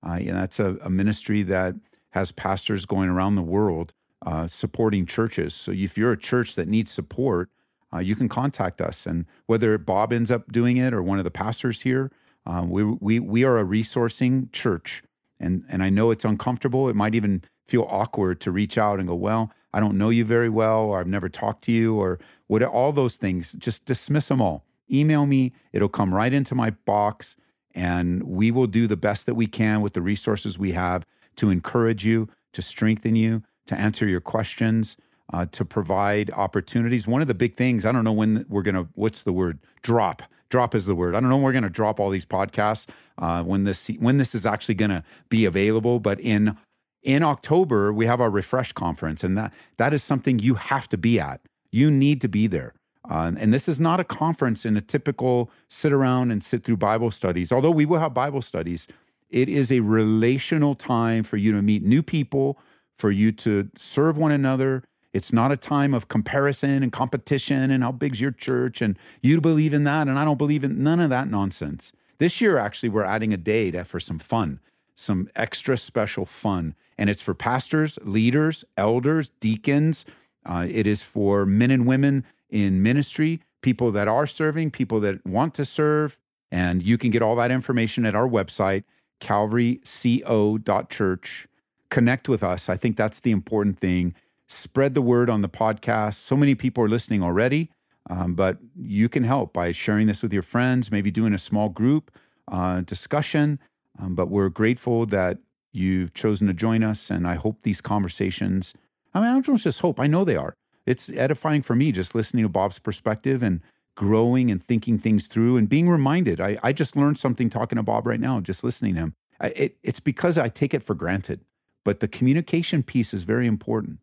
Uh, 0.07 0.13
and 0.13 0.37
that's 0.37 0.61
a, 0.61 0.77
a 0.83 0.91
ministry 0.91 1.43
that 1.43 1.75
has 2.11 2.31
pastors 2.31 2.87
going 2.87 3.09
around 3.09 3.35
the 3.35 3.43
world 3.43 3.93
uh, 4.25 4.47
supporting 4.47 5.07
churches. 5.07 5.55
So 5.55 5.73
if 5.73 5.97
you're 5.97 6.13
a 6.13 6.19
church 6.19 6.55
that 6.55 6.69
needs 6.69 6.91
support, 6.91 7.51
uh, 7.93 7.99
you 7.99 8.15
can 8.15 8.29
contact 8.29 8.81
us. 8.81 9.07
And 9.07 9.27
whether 9.47 9.79
Bob 9.79 10.13
ends 10.13 10.31
up 10.31 10.53
doing 10.53 10.77
it 10.77 10.93
or 10.93 11.03
one 11.03 11.19
of 11.19 11.25
the 11.25 11.31
pastors 11.31 11.83
here, 11.83 12.11
uh, 12.47 12.65
we, 12.67 12.85
we, 12.85 13.19
we 13.19 13.45
are 13.45 13.59
a 13.59 13.65
resourcing 13.65 14.51
church. 14.53 15.03
And, 15.41 15.65
and 15.69 15.83
I 15.83 15.91
know 15.91 16.11
it's 16.11 16.25
uncomfortable. 16.25 16.89
It 16.89 16.97
might 16.97 17.15
even 17.15 17.43
feel 17.67 17.87
awkward 17.89 18.41
to 18.41 18.51
reach 18.51 18.79
out 18.79 18.99
and 18.99 19.09
go, 19.09 19.15
well, 19.15 19.53
I 19.73 19.81
don't 19.81 19.99
know 19.99 20.11
you 20.11 20.25
very 20.25 20.49
well, 20.49 20.81
or 20.81 20.99
I've 20.99 21.07
never 21.07 21.29
talked 21.29 21.63
to 21.65 21.73
you, 21.73 21.97
or 21.97 22.19
what, 22.47 22.63
all 22.63 22.93
those 22.93 23.17
things. 23.17 23.53
Just 23.53 23.85
dismiss 23.85 24.29
them 24.29 24.41
all. 24.41 24.65
Email 24.91 25.27
me, 25.27 25.53
it'll 25.73 25.91
come 25.91 26.15
right 26.15 26.33
into 26.33 26.55
my 26.55 26.71
box, 26.71 27.37
and 27.75 28.23
we 28.23 28.51
will 28.51 28.67
do 28.67 28.87
the 28.87 28.97
best 28.97 29.27
that 29.27 29.35
we 29.35 29.47
can 29.47 29.83
with 29.83 29.93
the 29.93 30.01
resources 30.01 30.59
we 30.59 30.73
have 30.73 31.05
to 31.37 31.51
encourage 31.51 32.07
you, 32.07 32.29
to 32.55 32.63
strengthen 32.63 33.15
you, 33.15 33.43
to 33.67 33.79
answer 33.79 34.09
your 34.09 34.23
questions, 34.23 34.97
uh, 35.33 35.45
to 35.53 35.65
provide 35.65 36.31
opportunities. 36.31 37.07
One 37.07 37.21
of 37.21 37.29
the 37.29 37.35
big 37.35 37.55
things, 37.55 37.85
I 37.85 37.93
don't 37.93 38.05
know 38.05 38.13
when 38.13 38.47
we're 38.49 38.63
going 38.63 38.75
to, 38.75 38.89
what's 38.95 39.23
the 39.23 39.33
word? 39.33 39.59
Drop. 39.83 40.23
Drop 40.51 40.75
is 40.75 40.87
the 40.87 40.95
word. 40.95 41.15
I 41.15 41.21
don't 41.21 41.29
know 41.29 41.37
when 41.37 41.45
we're 41.45 41.53
going 41.53 41.65
to 41.65 41.71
drop 41.71 42.01
all 42.01 42.11
these 42.11 42.25
podcasts 42.25 42.87
uh, 43.19 43.43
when 43.43 43.65
this 43.65 43.89
when 43.99 44.19
this 44.19 44.35
is 44.35 44.47
actually 44.47 44.77
going 44.77 44.91
to 44.91 45.05
be 45.29 45.45
available. 45.45 46.01
But 46.01 46.21
in 46.21 46.57
in 47.03 47.23
October 47.23 47.93
we 47.93 48.07
have 48.07 48.21
our 48.21 48.31
refresh 48.31 48.73
conference, 48.73 49.23
and 49.23 49.37
that 49.37 49.53
that 49.77 49.93
is 49.93 50.03
something 50.03 50.39
you 50.39 50.55
have 50.55 50.89
to 50.89 50.99
be 50.99 51.21
at. 51.21 51.41
You 51.71 51.91
need 51.91 52.21
to 52.23 52.29
be 52.29 52.47
there. 52.47 52.75
Uh, 53.09 53.33
and 53.39 53.55
this 53.55 53.69
is 53.69 53.81
not 53.81 54.01
a 54.01 54.05
conference 54.05 54.67
in 54.67 54.77
a 54.77 54.81
typical 54.81 55.51
sit 55.69 55.93
around 55.93 56.31
and 56.31 56.45
sit 56.45 56.65
through 56.65 56.77
Bible 56.77 57.11
studies. 57.11 57.51
Although 57.51 57.71
we 57.71 57.87
will 57.87 57.99
have 57.99 58.13
Bible 58.13 58.43
studies, 58.43 58.87
it 59.31 59.49
is 59.49 59.73
a 59.73 59.81
relational 59.81 60.75
time 60.75 61.25
for 61.25 61.37
you 61.37 61.53
to 61.53 61.63
meet 61.63 61.83
new 61.83 62.03
people, 62.03 62.59
for 62.99 63.11
you 63.11 63.33
to 63.33 63.71
serve 63.77 64.19
one 64.19 64.33
another. 64.33 64.85
It's 65.13 65.33
not 65.33 65.53
a 65.53 65.57
time 65.57 65.95
of 65.95 66.09
comparison 66.09 66.83
and 66.83 66.93
competition 66.93 67.71
and 67.71 67.83
how 67.83 67.93
big's 67.93 68.21
your 68.21 68.31
church 68.31 68.83
and 68.83 68.99
you 69.23 69.41
believe 69.41 69.73
in 69.73 69.85
that 69.85 70.09
and 70.09 70.19
I 70.19 70.25
don't 70.25 70.39
believe 70.39 70.65
in 70.65 70.83
none 70.83 71.01
of 71.01 71.11
that 71.11 71.29
nonsense. 71.29 71.93
This 72.19 72.41
year, 72.41 72.59
actually, 72.59 72.89
we're 72.89 73.05
adding 73.05 73.33
a 73.33 73.37
day 73.37 73.71
to, 73.71 73.85
for 73.85 74.01
some 74.01 74.19
fun, 74.19 74.59
some 74.97 75.29
extra 75.37 75.77
special 75.77 76.25
fun. 76.25 76.75
And 76.99 77.09
it's 77.09 77.23
for 77.23 77.35
pastors, 77.35 77.97
leaders, 78.03 78.65
elders, 78.77 79.31
deacons. 79.41 80.05
Uh, 80.45 80.67
it 80.69 80.85
is 80.87 81.05
for 81.05 81.47
men 81.47 81.71
and 81.71 81.87
women 81.87 82.25
in 82.51 82.83
ministry, 82.83 83.41
people 83.63 83.93
that 83.93 84.09
are 84.09 84.27
serving, 84.27 84.73
people 84.73 84.99
that 85.01 85.25
want 85.25 85.55
to 85.55 85.65
serve. 85.65 86.19
And 86.51 86.83
you 86.83 86.99
can 86.99 87.11
get 87.11 87.23
all 87.23 87.37
that 87.37 87.53
information 87.53 88.05
at 88.05 88.17
our 88.17 88.29
website, 88.29 88.83
calvaryco.church. 89.21 91.47
Connect 91.91 92.29
with 92.29 92.43
us. 92.43 92.69
I 92.69 92.77
think 92.77 92.97
that's 92.97 93.21
the 93.21 93.31
important 93.31 93.79
thing. 93.79 94.15
Spread 94.49 94.95
the 94.95 95.03
word 95.03 95.29
on 95.29 95.43
the 95.43 95.49
podcast. 95.49 96.15
So 96.15 96.37
many 96.37 96.55
people 96.55 96.83
are 96.83 96.89
listening 96.89 97.23
already, 97.23 97.71
um, 98.09 98.35
but 98.35 98.59
you 98.75 99.09
can 99.09 99.25
help 99.25 99.53
by 99.53 99.73
sharing 99.73 100.07
this 100.07 100.23
with 100.23 100.33
your 100.33 100.43
friends, 100.43 100.91
maybe 100.91 101.11
doing 101.11 101.35
a 101.35 101.39
small 101.39 101.69
group, 101.69 102.11
uh, 102.51 102.81
discussion. 102.81 103.59
Um, 104.01 104.15
but 104.15 104.29
we're 104.29 104.49
grateful 104.49 105.05
that 105.07 105.39
you've 105.73 106.15
chosen 106.15 106.47
to 106.47 106.55
join 106.55 106.83
us. 106.83 107.11
And 107.11 107.27
I 107.27 107.35
hope 107.35 107.59
these 107.63 107.81
conversations, 107.81 108.73
I 109.13 109.21
mean, 109.21 109.29
I 109.29 109.41
don't 109.41 109.57
just 109.57 109.81
hope, 109.81 110.01
I 110.01 110.07
know 110.07 110.25
they 110.25 110.37
are. 110.37 110.55
It's 110.87 111.11
edifying 111.11 111.61
for 111.61 111.77
me 111.77 111.93
just 111.93 112.15
listening 112.15 112.45
to 112.45 112.49
Bob's 112.49 112.79
perspective 112.79 113.43
and 113.43 113.61
growing 113.95 114.51
and 114.51 114.63
thinking 114.63 114.99
things 114.99 115.27
through 115.27 115.59
and 115.59 115.69
being 115.69 115.91
reminded. 115.91 116.41
I, 116.41 116.57
I 116.63 116.73
just 116.73 116.97
learned 116.97 117.19
something 117.19 117.51
talking 117.51 117.77
to 117.77 117.83
Bob 117.83 118.07
right 118.07 118.21
now, 118.21 118.41
just 118.41 118.65
listening 118.65 118.95
to 118.95 119.01
him. 119.01 119.15
I, 119.41 119.49
it, 119.49 119.77
it's 119.83 120.01
because 120.01 120.39
I 120.39 120.49
take 120.49 120.73
it 120.73 120.83
for 120.83 120.95
granted. 120.95 121.41
But 121.85 122.01
the 122.01 122.09
communication 122.09 122.83
piece 122.83 123.13
is 123.13 123.25
very 123.25 123.47
important. 123.47 123.99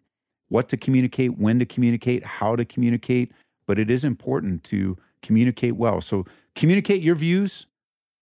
What 0.50 0.70
to 0.70 0.78
communicate, 0.78 1.38
when 1.38 1.60
to 1.60 1.66
communicate, 1.66 2.24
how 2.24 2.56
to 2.56 2.66
communicate. 2.66 3.32
But 3.68 3.80
it 3.80 3.90
is 3.90 4.04
important 4.04 4.64
to 4.66 4.98
communicate 5.22 5.76
well. 5.76 6.02
So 6.02 6.26
communicate 6.56 7.02
your 7.02 7.16
views, 7.16 7.66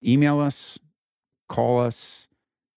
email 0.04 0.40
us, 0.40 0.80
call 1.50 1.82
us, 1.82 2.28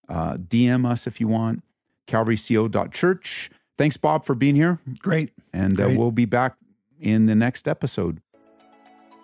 uh, 0.08 0.34
DM 0.34 0.88
us 0.88 1.06
if 1.06 1.20
you 1.20 1.28
want, 1.28 1.62
calvaryco.church. 2.08 3.50
Thanks, 3.78 3.96
Bob, 3.96 4.24
for 4.24 4.34
being 4.34 4.56
here. 4.56 4.80
Great. 4.98 5.32
And 5.52 5.80
uh, 5.80 5.90
we'll 5.90 6.10
be 6.10 6.24
back 6.24 6.56
in 7.00 7.26
the 7.26 7.34
next 7.34 7.68
episode. 7.68 8.20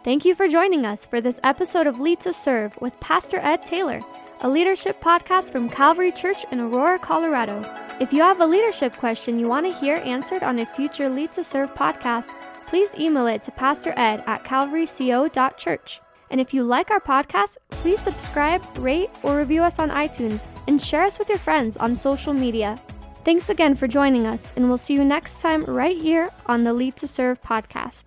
Thank 0.04 0.24
you 0.24 0.34
for 0.34 0.48
joining 0.48 0.84
us 0.84 1.06
for 1.06 1.20
this 1.20 1.38
episode 1.44 1.86
of 1.86 2.00
Lead 2.00 2.20
to 2.20 2.32
Serve 2.32 2.76
with 2.80 2.98
Pastor 2.98 3.38
Ed 3.38 3.64
Taylor, 3.64 4.00
a 4.42 4.48
leadership 4.48 5.00
podcast 5.00 5.52
from 5.52 5.68
Calvary 5.68 6.10
Church 6.10 6.44
in 6.50 6.58
Aurora, 6.58 6.98
Colorado. 6.98 7.64
If 8.00 8.12
you 8.12 8.22
have 8.22 8.40
a 8.40 8.46
leadership 8.46 8.94
question 8.96 9.38
you 9.38 9.46
want 9.48 9.66
to 9.66 9.72
hear 9.72 10.02
answered 10.04 10.42
on 10.42 10.58
a 10.58 10.66
future 10.66 11.08
Lead 11.08 11.32
to 11.34 11.44
Serve 11.44 11.72
podcast, 11.74 12.28
please 12.66 12.92
email 12.98 13.28
it 13.28 13.44
to 13.44 13.52
Pastor 13.52 13.94
Ed 13.96 14.24
at 14.26 14.42
calvaryco.church. 14.42 16.00
And 16.30 16.40
if 16.40 16.52
you 16.52 16.64
like 16.64 16.90
our 16.90 17.00
podcast, 17.00 17.56
please 17.70 18.00
subscribe, 18.00 18.62
rate, 18.78 19.10
or 19.22 19.38
review 19.38 19.62
us 19.62 19.78
on 19.78 19.90
iTunes 19.90 20.46
and 20.66 20.82
share 20.82 21.04
us 21.04 21.20
with 21.20 21.28
your 21.28 21.38
friends 21.38 21.76
on 21.76 21.96
social 21.96 22.32
media. 22.32 22.80
Thanks 23.24 23.48
again 23.48 23.76
for 23.76 23.86
joining 23.86 24.26
us, 24.26 24.52
and 24.56 24.66
we'll 24.66 24.78
see 24.78 24.94
you 24.94 25.04
next 25.04 25.40
time 25.40 25.64
right 25.66 25.96
here 25.96 26.30
on 26.46 26.64
the 26.64 26.72
Lead 26.72 26.96
to 26.96 27.06
Serve 27.06 27.40
podcast. 27.42 28.06